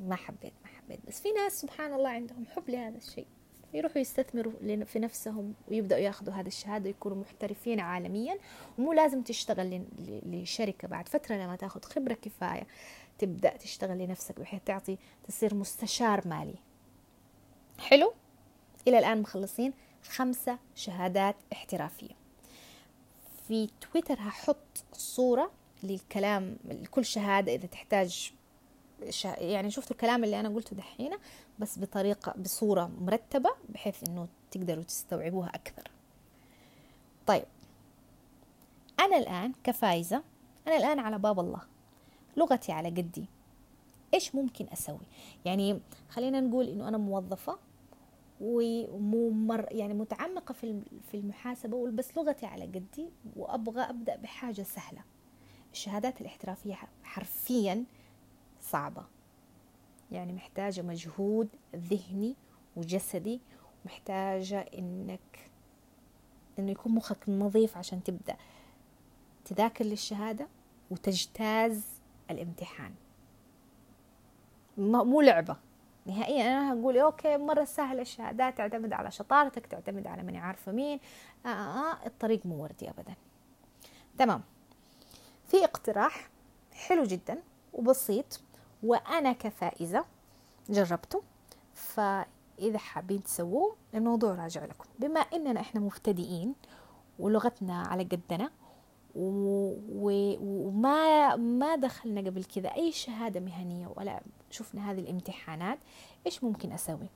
ما 0.00 0.16
حبيت. 0.16 0.52
حبيت 0.86 1.00
بس 1.08 1.20
في 1.20 1.32
ناس 1.32 1.60
سبحان 1.60 1.92
الله 1.92 2.08
عندهم 2.08 2.46
حب 2.46 2.70
لهذا 2.70 2.96
الشيء. 2.96 3.26
يروحوا 3.74 3.98
يستثمروا 3.98 4.52
في 4.84 4.98
نفسهم 4.98 5.54
ويبدأوا 5.68 6.00
ياخذوا 6.00 6.34
هذه 6.34 6.46
الشهادة 6.46 6.90
يكونوا 6.90 7.16
محترفين 7.16 7.80
عالميا. 7.80 8.38
ومو 8.78 8.92
لازم 8.92 9.22
تشتغل 9.22 9.84
لشركة 10.26 10.88
بعد 10.88 11.08
فترة 11.08 11.34
لما 11.34 11.56
تأخذ 11.56 11.82
خبرة 11.82 12.14
كفاية. 12.14 12.66
تبدأ 13.18 13.56
تشتغل 13.56 13.98
لنفسك 13.98 14.40
بحيث 14.40 14.60
تعطي 14.66 14.98
تصير 15.28 15.54
مستشار 15.54 16.28
مالي. 16.28 16.54
حلو؟ 17.78 18.12
إلى 18.88 18.98
الآن 18.98 19.22
مخلصين 19.22 19.72
خمسة 20.02 20.58
شهادات 20.74 21.36
احترافية. 21.52 22.14
في 23.48 23.68
تويتر 23.80 24.14
هحط 24.14 24.84
صورة 24.92 25.50
للكلام 25.82 26.56
لكل 26.64 27.04
شهادة 27.04 27.54
إذا 27.54 27.66
تحتاج 27.66 28.32
يعني 29.38 29.70
شفتوا 29.70 29.92
الكلام 29.96 30.24
اللي 30.24 30.40
أنا 30.40 30.48
قلته 30.48 30.76
دحين 30.76 31.10
بس 31.58 31.78
بطريقة 31.78 32.34
بصورة 32.38 32.90
مرتبة 33.00 33.50
بحيث 33.68 34.08
إنه 34.08 34.28
تقدروا 34.50 34.82
تستوعبوها 34.82 35.48
أكثر. 35.48 35.90
طيب. 37.26 37.44
أنا 39.00 39.16
الآن 39.16 39.52
كفايزة 39.64 40.22
أنا 40.66 40.76
الآن 40.76 40.98
على 40.98 41.18
باب 41.18 41.40
الله. 41.40 41.60
لغتي 42.36 42.72
على 42.72 42.88
قدي. 42.88 43.24
إيش 44.14 44.34
ممكن 44.34 44.66
أسوي؟ 44.72 45.06
يعني 45.44 45.80
خلينا 46.10 46.40
نقول 46.40 46.68
إنه 46.68 46.88
أنا 46.88 46.98
موظفة 46.98 47.58
ومر 48.40 49.66
يعني 49.70 49.94
متعمقة 49.94 50.52
في 50.52 50.80
في 51.10 51.16
المحاسبة 51.16 51.90
بس 51.90 52.16
لغتي 52.16 52.46
على 52.46 52.64
قدي 52.64 53.08
وأبغى 53.36 53.82
أبدأ 53.82 54.16
بحاجة 54.16 54.62
سهلة. 54.62 55.00
الشهادات 55.72 56.20
الاحترافية 56.20 56.78
حرفيا 57.02 57.84
صعبة. 58.70 59.04
يعني 60.12 60.32
محتاجة 60.32 60.82
مجهود 60.82 61.48
ذهني 61.76 62.36
وجسدي 62.76 63.40
محتاجه 63.84 64.60
إنك 64.60 65.50
إنه 66.58 66.70
يكون 66.70 66.92
مخك 66.92 67.28
نظيف 67.28 67.76
عشان 67.76 68.02
تبدأ 68.02 68.36
تذاكر 69.44 69.84
للشهادة 69.84 70.46
وتجتاز 70.90 71.84
الامتحان. 72.30 72.94
مو 74.78 75.20
لعبة. 75.20 75.56
نهائيا 76.06 76.42
أنا 76.42 76.72
هقول 76.72 76.98
okay 76.98 77.36
مرة 77.36 77.64
سهلة 77.64 78.02
الشهادات 78.02 78.58
تعتمد 78.58 78.92
على 78.92 79.10
شطارتك 79.10 79.66
تعتمد 79.66 80.06
على 80.06 80.22
ماني 80.22 80.38
عارفة 80.38 80.72
مين. 80.72 81.00
آه, 81.46 81.48
آه, 81.48 81.92
آه 81.92 82.06
الطريق 82.06 82.46
مو 82.46 82.62
وردي 82.62 82.90
أبدا. 82.90 83.14
تمام. 84.18 84.42
في 85.48 85.64
اقتراح 85.64 86.30
حلو 86.72 87.04
جدا 87.04 87.42
وبسيط. 87.72 88.40
وأنا 88.82 89.32
كفائزة 89.32 90.04
جربته. 90.70 91.22
فإذا 91.74 92.78
حابين 92.78 93.22
تسووه 93.22 93.76
الموضوع 93.94 94.34
راجع 94.34 94.64
لكم. 94.64 94.84
بما 94.98 95.20
إننا 95.20 95.60
إحنا 95.60 95.80
مبتدئين 95.80 96.54
ولغتنا 97.18 97.82
على 97.82 98.02
قدنا 98.02 98.50
وما 99.94 101.36
ما 101.36 101.76
دخلنا 101.76 102.20
قبل 102.20 102.44
كذا 102.44 102.68
أي 102.68 102.92
شهادة 102.92 103.40
مهنية 103.40 103.92
ولا 103.96 104.20
شفنا 104.50 104.90
هذه 104.90 105.00
الامتحانات 105.00 105.78
إيش 106.26 106.44
ممكن 106.44 106.72
أسوي؟ 106.72 107.08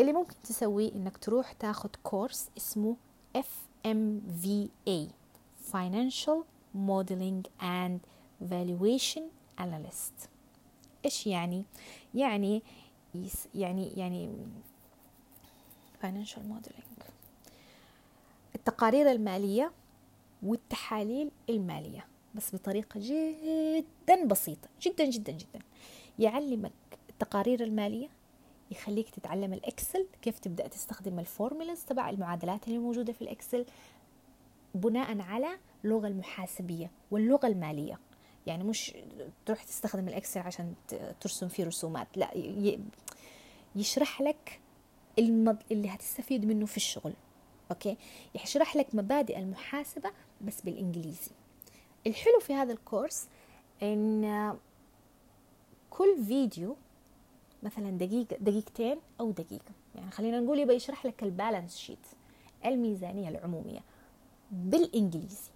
اللي 0.00 0.12
ممكن 0.12 0.34
تسويه 0.44 0.92
إنك 0.92 1.16
تروح 1.18 1.52
تاخذ 1.52 1.88
كورس 2.02 2.50
اسمه 2.56 2.96
FMVA 3.38 5.10
Financial 5.72 6.44
Modeling 6.74 7.42
and 7.60 8.00
Valuation 8.50 9.22
Analyst 9.60 10.28
إيش 11.04 11.26
يعني؟ 11.26 11.64
يعني 12.14 12.62
يعني 13.54 13.92
يعني 13.96 14.32
Financial 16.02 16.38
Modeling. 16.38 17.04
التقارير 18.54 19.10
المالية 19.10 19.72
والتحاليل 20.42 21.30
المالية 21.50 22.06
بس 22.34 22.54
بطريقة 22.54 23.00
جدا 23.02 24.24
بسيطة 24.26 24.68
جدا 24.82 25.04
جدا 25.04 25.32
جدا. 25.32 25.60
يعلمك 26.18 26.72
التقارير 27.10 27.62
المالية 27.64 28.08
يخليك 28.70 29.10
تتعلم 29.10 29.52
ال 29.52 29.61
Excel 29.61 30.06
كيف 30.22 30.38
تبدأ 30.38 30.68
تستخدم 30.68 31.18
ال 31.18 31.25
formulas 31.25 31.84
تبع 31.84 32.10
المعادلات 32.10 32.68
اللي 32.68 32.78
موجودة 32.78 33.12
في 33.12 33.22
ال 33.22 33.29
Excel 33.29 33.64
بناء 34.74 35.20
على 35.20 35.48
اللغة 35.84 36.06
المحاسبية 36.06 36.90
واللغة 37.10 37.46
المالية. 37.46 37.98
يعني 38.46 38.64
مش 38.64 38.94
تروح 39.46 39.62
تستخدم 39.64 40.08
ال 40.08 40.13
Excel 40.13 40.40
عشان 40.40 40.74
ترسم 41.20 41.48
فيه 41.48 41.64
رسومات 41.64 42.08
لا 42.16 42.30
يشرح 43.76 44.20
لك 44.22 44.60
اللي 45.18 45.88
هتستفيد 45.88 46.44
منه 46.44 46.66
في 46.66 46.76
الشغل 46.76 47.12
okay؟ 47.70 47.96
يشرح 48.34 48.76
لك 48.76 48.94
مبادئ 48.94 49.38
المحاسبة 49.38 50.10
بس 50.40 50.60
بالإنجليزي. 50.60 51.30
الحلو 52.06 52.40
في 52.40 52.54
هذا 52.54 52.72
ال 52.72 52.80
course 52.80 53.28
إن 53.82 54.56
كل 55.90 56.24
فيديو 56.26 56.76
مثلا 57.62 57.90
دقيقه 57.90 58.36
دقيقتين 58.40 58.96
أو 59.20 59.30
دقيقة 59.30 59.72
يعني 59.94 60.10
خلينا 60.10 60.40
نقول 60.40 60.58
يبغى 60.58 60.76
يشرح 60.76 61.06
لك 61.06 61.22
ال 61.22 61.29
balance 61.29 61.76
sheet 61.76 62.06
الميزانية 62.64 63.28
العمومية 63.28 63.80
بالإنجليزي. 64.50 65.50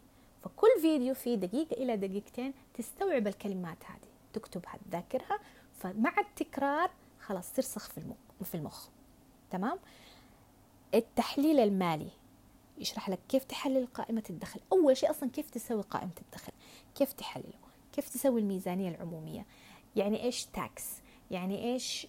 فكل 0.45 0.69
فيديو 0.81 1.15
فيه 1.15 1.35
دقيقة 1.35 1.73
إلى 1.73 1.97
دقيقتين 1.97 2.55
تستوعب 2.75 3.27
الكلمات 3.27 3.85
هذه. 3.85 4.09
تكتبها 4.33 4.79
تذاكرها 4.91 5.39
فمع 5.79 6.19
التكرار 6.19 6.91
خلاص 7.21 7.53
ترسخ 7.53 7.91
في 7.91 7.99
المخ 7.99 8.17
في 8.45 8.55
المخ. 8.55 8.89
تمام؟ 9.51 9.79
التحليل 10.95 11.61
المالي. 11.61 12.11
يشرح 12.79 13.09
لك 13.09 13.19
كيف 13.29 13.45
تحلل 13.45 13.87
قائمة 13.87 14.23
الدخل. 14.31 14.61
أول 14.73 14.97
شيء 14.97 15.11
أصلا 15.11 15.31
كيف 15.31 15.51
تسوي 15.51 15.83
قائمة 15.83 16.13
الدخل؟ 16.23 16.53
كيف 16.95 17.13
تحلله؟ 17.13 17.59
كيف 17.93 18.09
تسوي 18.09 18.41
الميزانية 18.41 18.89
العمومية؟ 18.89 19.47
يعني 19.97 20.23
إيش 20.25 20.47
تاكس 20.47 20.85
يعني 21.31 21.73
إيش 21.73 22.07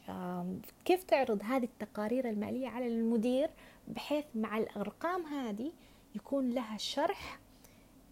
كيف 0.85 1.03
تعرض 1.03 1.41
هذه 1.43 1.63
التقارير 1.63 2.29
المالية 2.29 2.67
على 2.67 2.87
المدير 2.87 3.49
بحيث 3.87 4.25
مع 4.35 4.57
الأرقام 4.57 5.25
هذه 5.25 5.71
يكون 6.15 6.49
لها 6.49 6.77
شرح 6.77 7.39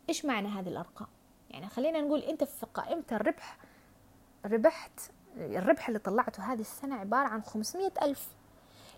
إيش 0.10 0.26
معنى 0.26 0.48
هذه 0.48 0.68
الأرقام؟ 0.68 1.08
يعني 1.50 1.68
خلينا 1.68 2.02
نقول 2.02 2.20
أنت 2.20 2.44
في 2.44 2.66
قائمة 2.66 3.04
الربح 3.12 3.58
ربحت 4.46 5.00
الربح 5.38 5.88
اللي 5.88 6.00
طلعته 6.00 6.54
هذه 6.54 6.62
السنة 6.62 6.96
عبارة 6.96 7.28
عن 7.28 7.42
500 7.42 7.92
ألف. 8.02 8.28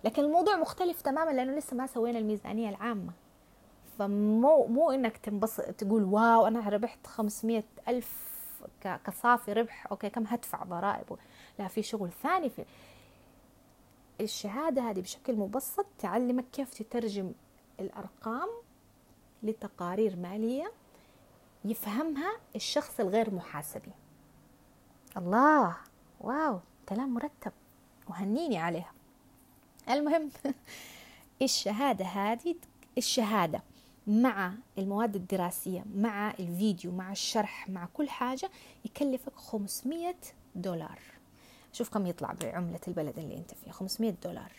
لكن 0.03 0.23
الموضوع 0.23 0.55
مختلف 0.55 1.01
تماما 1.01 1.31
لأنه 1.31 1.55
لسه 1.55 1.75
ما 1.75 1.87
سوينا 1.87 2.19
الميزانية 2.19 2.69
العامة. 2.69 3.11
فمو 3.99 4.67
مو 4.67 4.91
إنك 4.91 5.17
تنبسط 5.17 5.63
تقول 5.63 6.03
wow 6.03 6.47
أنا 6.47 6.69
ربحت 6.69 7.07
500 7.07 7.63
ألف 7.87 8.35
كصافي 9.05 9.53
ربح 9.53 9.87
okay 9.91 10.09
كم 10.09 10.23
هدفع 10.23 10.63
ضرائب؟ 10.63 11.17
لا 11.59 11.67
في 11.67 11.83
شغل 11.83 12.11
ثاني 12.11 12.49
في 12.49 12.65
الشهادة 14.21 14.81
هذه 14.81 15.01
بشكل 15.01 15.35
مبسط 15.35 15.85
تعلمك 15.99 16.45
كيف 16.51 16.73
تترجم 16.73 17.31
الأرقام 17.79 18.49
لتقارير 19.43 20.15
مالية. 20.15 20.71
يفهمها 21.65 22.31
الشخص 22.55 22.99
الغير 22.99 23.33
محاسبي. 23.33 23.91
الله 25.17 25.75
واو 26.21 26.59
كلام 26.89 27.13
مرتب 27.13 27.51
وهنيني 28.09 28.57
عليها. 28.57 28.91
المهم 29.89 30.31
الشهادة 31.41 32.05
هذه 32.05 32.55
الشهادة 32.97 33.61
مع 34.07 34.53
المواد 34.77 35.15
الدراسية 35.15 35.85
مع 35.95 36.31
الفيديو 36.31 36.91
مع 36.91 37.11
الشرح 37.11 37.69
مع 37.69 37.87
كل 37.93 38.09
حاجة 38.09 38.51
يكلفك 38.85 39.35
500 39.35 40.15
دولار. 40.55 40.99
شوف 41.73 41.89
كم 41.89 42.07
يطلع 42.07 42.33
بعملة 42.41 42.79
البلد 42.87 43.19
اللي 43.19 43.37
أنت 43.37 43.53
فيه 43.53 43.71
500 43.71 44.15
دولار. 44.23 44.51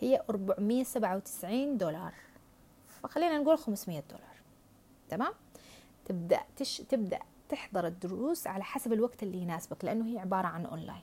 هي 0.00 0.22
497 0.30 1.78
دولار. 1.78 2.14
فخلينا 3.02 3.38
نقول 3.38 3.58
500 3.58 4.02
دولار. 4.10 4.36
تمام؟ 5.08 5.32
تبدأ 6.06 6.40
تش... 6.56 6.76
تبدأ 6.76 7.18
تحضر 7.48 7.86
الدروس 7.86 8.46
على 8.46 8.64
حسب 8.64 8.92
الوقت 8.92 9.22
اللي 9.22 9.38
يناسبك 9.38 9.84
لأنه 9.84 10.06
هي 10.06 10.18
عبارة 10.18 10.46
عن 10.46 10.66
أونلاين 10.66 11.02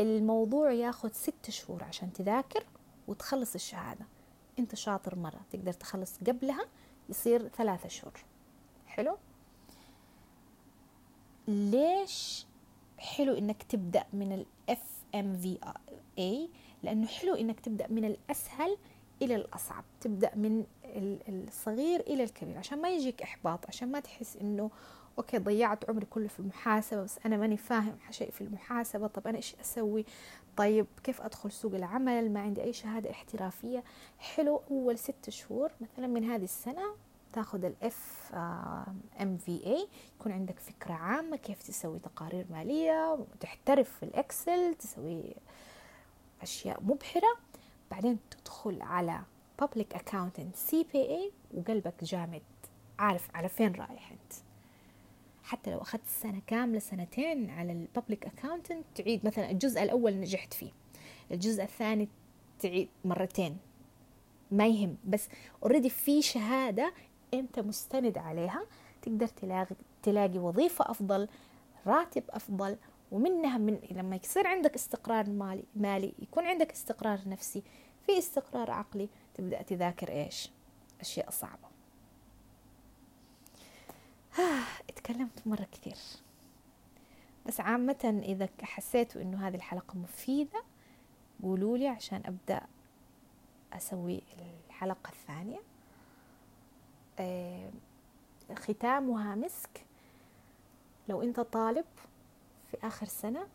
الموضوع 0.00 0.72
ياخذ 0.72 1.12
ست 1.12 1.50
شهور 1.50 1.84
عشان 1.84 2.12
تذاكر 2.12 2.64
وتخلص 3.08 3.54
الشهادة. 3.54 4.06
أنت 4.58 4.74
شاطر 4.74 5.16
مرة 5.16 5.40
تقدر 5.50 5.72
تخلص 5.72 6.18
قبلها 6.18 6.64
يصير 7.08 7.48
ثلاثة 7.48 7.88
شهور. 7.88 8.12
حلو؟ 8.86 9.16
ليش 11.48 12.46
حلو 12.98 13.34
إنك 13.34 13.62
تبدأ 13.62 14.04
من 14.12 14.32
ال 14.32 14.46
FMVA 14.70 16.50
لأنه 16.82 17.06
حلو 17.06 17.34
إنك 17.34 17.60
تبدأ 17.60 17.86
من 17.88 18.04
الأسهل 18.04 18.76
إلى 19.22 19.34
الأصعب 19.34 19.84
تبدأ 20.00 20.30
من 20.34 20.64
الصغير 21.28 22.00
إلى 22.00 22.24
الكبير 22.24 22.58
عشان 22.58 22.82
ما 22.82 22.90
يجيك 22.90 23.22
إحباط 23.22 23.66
عشان 23.66 23.92
ما 23.92 24.00
تحس 24.00 24.36
إنه 24.36 24.70
okay 25.18 25.38
ضيعت 25.38 25.90
عمري 25.90 26.06
كله 26.06 26.28
في 26.28 26.40
المحاسبة 26.40 27.02
بس 27.02 27.18
أنا 27.26 27.36
ماني 27.36 27.56
فاهم 27.56 27.98
شيء 28.10 28.30
في 28.30 28.40
المحاسبة 28.40 29.06
طب 29.06 29.26
أنا 29.26 29.36
إيش 29.36 29.54
أسوي؟ 29.60 30.04
طيب 30.56 30.86
كيف 31.04 31.20
أدخل 31.20 31.52
سوق 31.52 31.74
العمل؟ 31.74 32.32
ما 32.32 32.40
عندي 32.40 32.62
أي 32.62 32.72
شهادة 32.72 33.10
احترافية. 33.10 33.84
حلو 34.18 34.60
أول 34.70 34.98
ست 34.98 35.30
شهور 35.30 35.70
مثلا 35.80 36.06
من 36.06 36.24
هذه 36.24 36.44
السنة 36.44 36.94
تاخذ 37.32 37.64
ال 37.64 37.97
F 37.97 38.30
MVA 39.20 39.88
يكون 40.20 40.32
عندك 40.32 40.58
فكرة 40.58 40.92
عامة 40.92 41.36
كيف 41.36 41.62
تسوي 41.62 41.98
تقارير 41.98 42.46
مالية 42.50 43.12
وتحترف 43.12 43.90
في 43.98 44.02
ال 44.02 44.14
Excel 44.14 44.74
تسوي 44.74 45.34
أشياء 46.42 46.82
مبهرة. 46.82 47.36
بعدين 47.94 48.18
تدخل 48.30 48.82
على 48.82 49.20
public 49.62 49.96
accountant 49.96 50.70
CPA 50.70 51.32
وقلبك 51.54 52.04
جامد. 52.04 52.42
عارف 52.98 53.28
على 53.34 53.48
فين 53.48 53.72
رايح 53.72 54.10
أنت. 54.10 54.32
حتى 55.42 55.70
لو 55.70 55.78
أخذت 55.78 56.06
سنة 56.06 56.40
كاملة 56.46 56.78
سنتين 56.78 57.50
على 57.50 57.72
ال 57.72 57.80
public 57.80 58.26
accountant 58.26 58.84
تعيد. 58.94 59.26
مثلا 59.26 59.50
الجزء 59.50 59.82
الأول 59.82 60.14
نجحت 60.20 60.54
فيه. 60.54 60.70
الجزء 61.30 61.62
الثاني 61.62 62.08
تعيد 62.58 62.88
مرتين. 63.04 63.58
ما 64.50 64.66
يهم. 64.66 64.96
بس 65.04 65.28
اوريدي 65.62 65.90
في 65.90 66.22
شهادة 66.22 66.92
أنت 67.34 67.58
مستند 67.58 68.18
عليها. 68.18 68.66
تقدر 69.02 69.26
تلاقي 69.26 69.76
تلاقي 70.02 70.38
وظيفة 70.38 70.90
أفضل 70.90 71.28
راتب 71.86 72.22
أفضل 72.30 72.76
ومنها 73.14 73.58
من 73.58 73.78
لما 73.90 74.16
يصير 74.16 74.46
عندك 74.46 74.74
استقرار 74.74 75.30
مالي 75.30 75.64
مالي 75.76 76.14
يكون 76.18 76.46
عندك 76.46 76.72
استقرار 76.72 77.20
نفسي. 77.26 77.62
في 78.06 78.18
استقرار 78.18 78.70
عقلي 78.70 79.08
تبدأ 79.34 79.62
تذاكر 79.62 80.08
إيش؟ 80.08 80.50
أشياء 81.00 81.30
صعبة. 81.30 81.68
اتكلمت 84.90 85.46
مرة 85.46 85.66
كثير. 85.72 85.96
بس 87.46 87.60
عامة 87.60 88.20
إذا 88.24 88.48
حسيتوا 88.62 89.22
إنه 89.22 89.48
هذه 89.48 89.54
الحلقة 89.54 89.98
مفيدة 89.98 90.62
قولوا 91.42 91.78
لي 91.78 91.88
عشان 91.88 92.22
أبدأ 92.26 92.60
أسوي 93.72 94.22
الحلقة 94.68 95.10
الثانية. 95.10 95.60
آه 97.18 97.70
ختامها 98.54 99.34
مسك. 99.34 99.84
لو 101.08 101.22
أنت 101.22 101.40
طالب 101.40 101.84
في 102.74 102.86
آخر 102.86 103.06
سنة. 103.06 103.46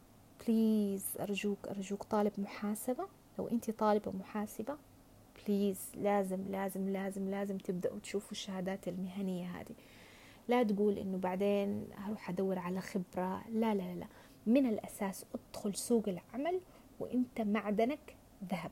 please 0.48 1.06
أرجوك 1.20 1.68
أرجوك 1.68 2.04
طالب 2.04 2.32
محاسبة. 2.38 3.08
لو 3.40 3.48
أنت 3.48 3.72
طالبة 3.72 4.12
محاسبة 4.12 4.78
please 5.48 5.92
لازم 5.96 6.44
لازم 6.50 6.90
لازم 6.90 7.30
لازم 7.30 7.58
تبدأوا 7.58 8.00
تشوفوا 8.00 8.32
الشهادات 8.32 8.88
المهنية 8.88 9.46
هذه. 9.46 9.76
لا 10.48 10.64
تقول 10.64 10.98
إنه 10.98 11.18
بعدين 11.18 11.88
أروح 12.08 12.30
أدور 12.30 12.60
على 12.60 12.82
خبرة. 12.82 13.44
لا 13.50 13.76
لا 13.76 13.96
لا. 13.96 14.08
من 14.46 14.66
الأساس 14.66 15.26
أدخل 15.36 15.76
سوق 15.76 16.04
العمل 16.08 16.60
وأنت 17.00 17.42
معدنك 17.42 18.16
ذهب. 18.52 18.72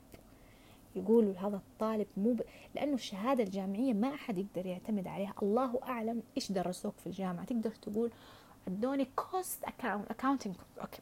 يقولوا 0.96 1.34
هذا 1.34 1.56
الطالب 1.56 2.08
مو 2.18 2.34
ب... 2.34 2.42
لأنه 2.76 2.94
الشهادة 2.94 3.44
الجامعية 3.44 3.94
ما 3.94 4.14
أحد 4.14 4.38
يقدر 4.38 4.66
يعتمد 4.66 5.08
عليها. 5.08 5.34
الله 5.44 5.80
أعلم 5.84 6.24
إيش 6.38 6.52
درسوك 6.52 6.94
في 6.98 7.08
الجامعة. 7.08 7.46
تقدر 7.46 7.72
تقول 7.72 8.12
ادوني 8.68 9.08
cost 9.16 9.64
accounting 10.10 10.56
okay. 10.82 11.00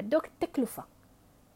ادوك 0.00 0.26
التكلفه 0.26 0.84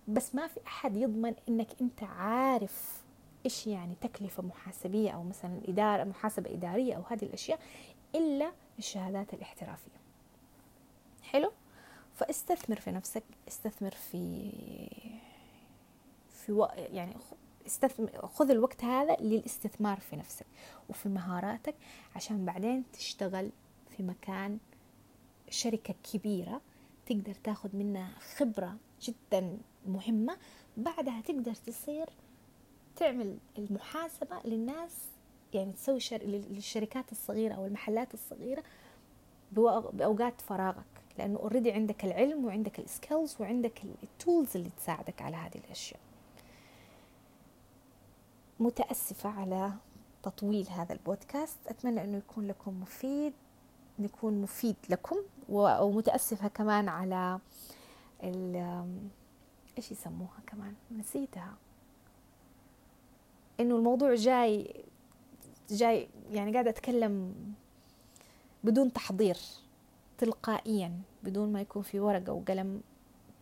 بس 0.08 0.34
ما 0.34 0.46
في 0.46 0.60
أحد 0.66 0.96
يضمن 0.96 1.34
إنك 1.48 1.68
أنت 1.80 2.02
عارف 2.02 3.04
إيش 3.44 3.66
يعني 3.66 3.94
تكلفة 4.00 4.42
محاسبية 4.42 5.10
أو 5.10 5.22
مثلا 5.22 5.60
اداره 5.68 6.04
محاسبة 6.04 6.54
إدارية 6.54 6.94
أو 6.94 7.02
هذه 7.02 7.22
الأشياء 7.24 7.60
إلا 8.14 8.52
الشهادات 8.78 9.34
الاحترافية. 9.34 10.00
حلو؟ 11.22 11.52
فاستثمر 12.14 12.80
في 12.80 12.90
نفسك 12.90 13.22
استثمر 13.48 13.90
في 13.90 14.50
في 16.30 16.52
و... 16.52 16.68
يعني 16.76 17.16
استثمر 17.66 18.26
خذ 18.26 18.50
الوقت 18.50 18.84
هذا 18.84 19.16
للاستثمار 19.16 20.00
في 20.00 20.16
نفسك 20.16 20.46
وفي 20.88 21.08
مهاراتك 21.08 21.74
عشان 22.16 22.44
بعدين 22.44 22.84
تشتغل 22.92 23.50
في 23.96 24.02
مكان 24.02 24.58
شركة 25.54 25.94
كبيرة 26.12 26.60
تقدر 27.06 27.34
تاخذ 27.34 27.76
منها 27.76 28.10
خبرة 28.36 28.76
جدا 29.02 29.58
مهمة. 29.86 30.36
بعدها 30.76 31.20
تقدر 31.20 31.54
تصير 31.54 32.08
تعمل 32.96 33.38
المحاسبة 33.58 34.40
للناس 34.44 34.92
يعني 35.54 35.72
تسوي 35.72 36.00
شر... 36.00 36.22
للشركات 36.22 37.12
الصغيرة 37.12 37.54
أو 37.54 37.66
المحلات 37.66 38.14
الصغيرة 38.14 38.62
بأوقات 39.92 40.40
فراغك 40.40 40.84
لأنه 41.18 41.38
already 41.38 41.72
عندك 41.72 42.04
العلم 42.04 42.44
وعندك 42.44 42.80
ال 42.80 42.88
skills 42.88 43.36
وعندك 43.40 43.82
ال 44.02 44.11
tools 44.11 44.56
اللي 44.56 44.70
تساعدك 44.76 45.22
على 45.22 45.36
هذه 45.36 45.58
الأشياء. 45.64 46.00
متأسفة 48.60 49.30
على 49.30 49.72
تطويل 50.22 50.68
هذا 50.68 50.92
البودكاست. 50.92 51.58
أتمنى 51.66 52.04
أنه 52.04 52.16
يكون 52.16 52.46
لكم 52.46 52.80
مفيد. 52.80 53.32
يكون 53.98 54.42
مفيد 54.42 54.76
لكم 54.90 55.16
ومتأسفة 55.48 56.48
كمان 56.48 56.88
على 56.88 57.38
إيش 59.78 59.92
يسموها 59.92 60.40
كمان؟ 60.46 60.74
نسيتها. 60.98 61.54
إنه 63.60 63.76
الموضوع 63.76 64.14
جاي 64.14 64.84
جاي 65.70 66.08
يعني 66.30 66.52
قاعدة 66.52 66.70
أتكلم 66.70 67.34
بدون 68.64 68.92
تحضير 68.92 69.36
تلقائيا 70.18 71.00
بدون 71.22 71.52
ما 71.52 71.60
يكون 71.60 71.82
في 71.82 72.00
ورقة 72.00 72.32
وقلم 72.32 72.82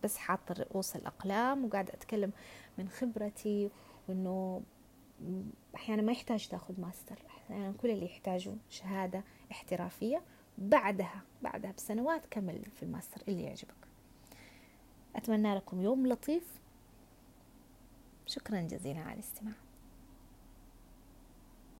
بس 0.03 0.17
حاطة 0.17 0.55
رؤوس 0.59 0.95
الأقلام 0.95 1.65
وقاعدة 1.65 1.93
أتكلم 1.93 2.31
من 2.77 2.89
خبرتي 2.89 3.69
وإنه 4.07 4.61
أحيانا 5.75 6.01
ما 6.01 6.11
يحتاج 6.11 6.47
تأخذ 6.47 6.81
ماستر 6.81 7.19
أحيانا 7.29 7.73
كل 7.81 7.89
اللي 7.89 8.05
يحتاجه 8.05 8.53
شهادة 8.69 9.23
احترافية 9.51 10.21
بعدها 10.57 11.21
بعدها 11.41 11.71
بسنوات 11.71 12.25
كمل 12.25 12.65
في 12.65 12.83
الماستر 12.83 13.21
اللي 13.27 13.43
يعجبك. 13.43 13.87
أتمنى 15.15 15.55
لكم 15.55 15.81
يوم 15.81 16.07
لطيف. 16.07 16.59
شكرا 18.25 18.61
جزيلا 18.61 18.99
على 18.99 19.13
الاستماع. 19.13 19.53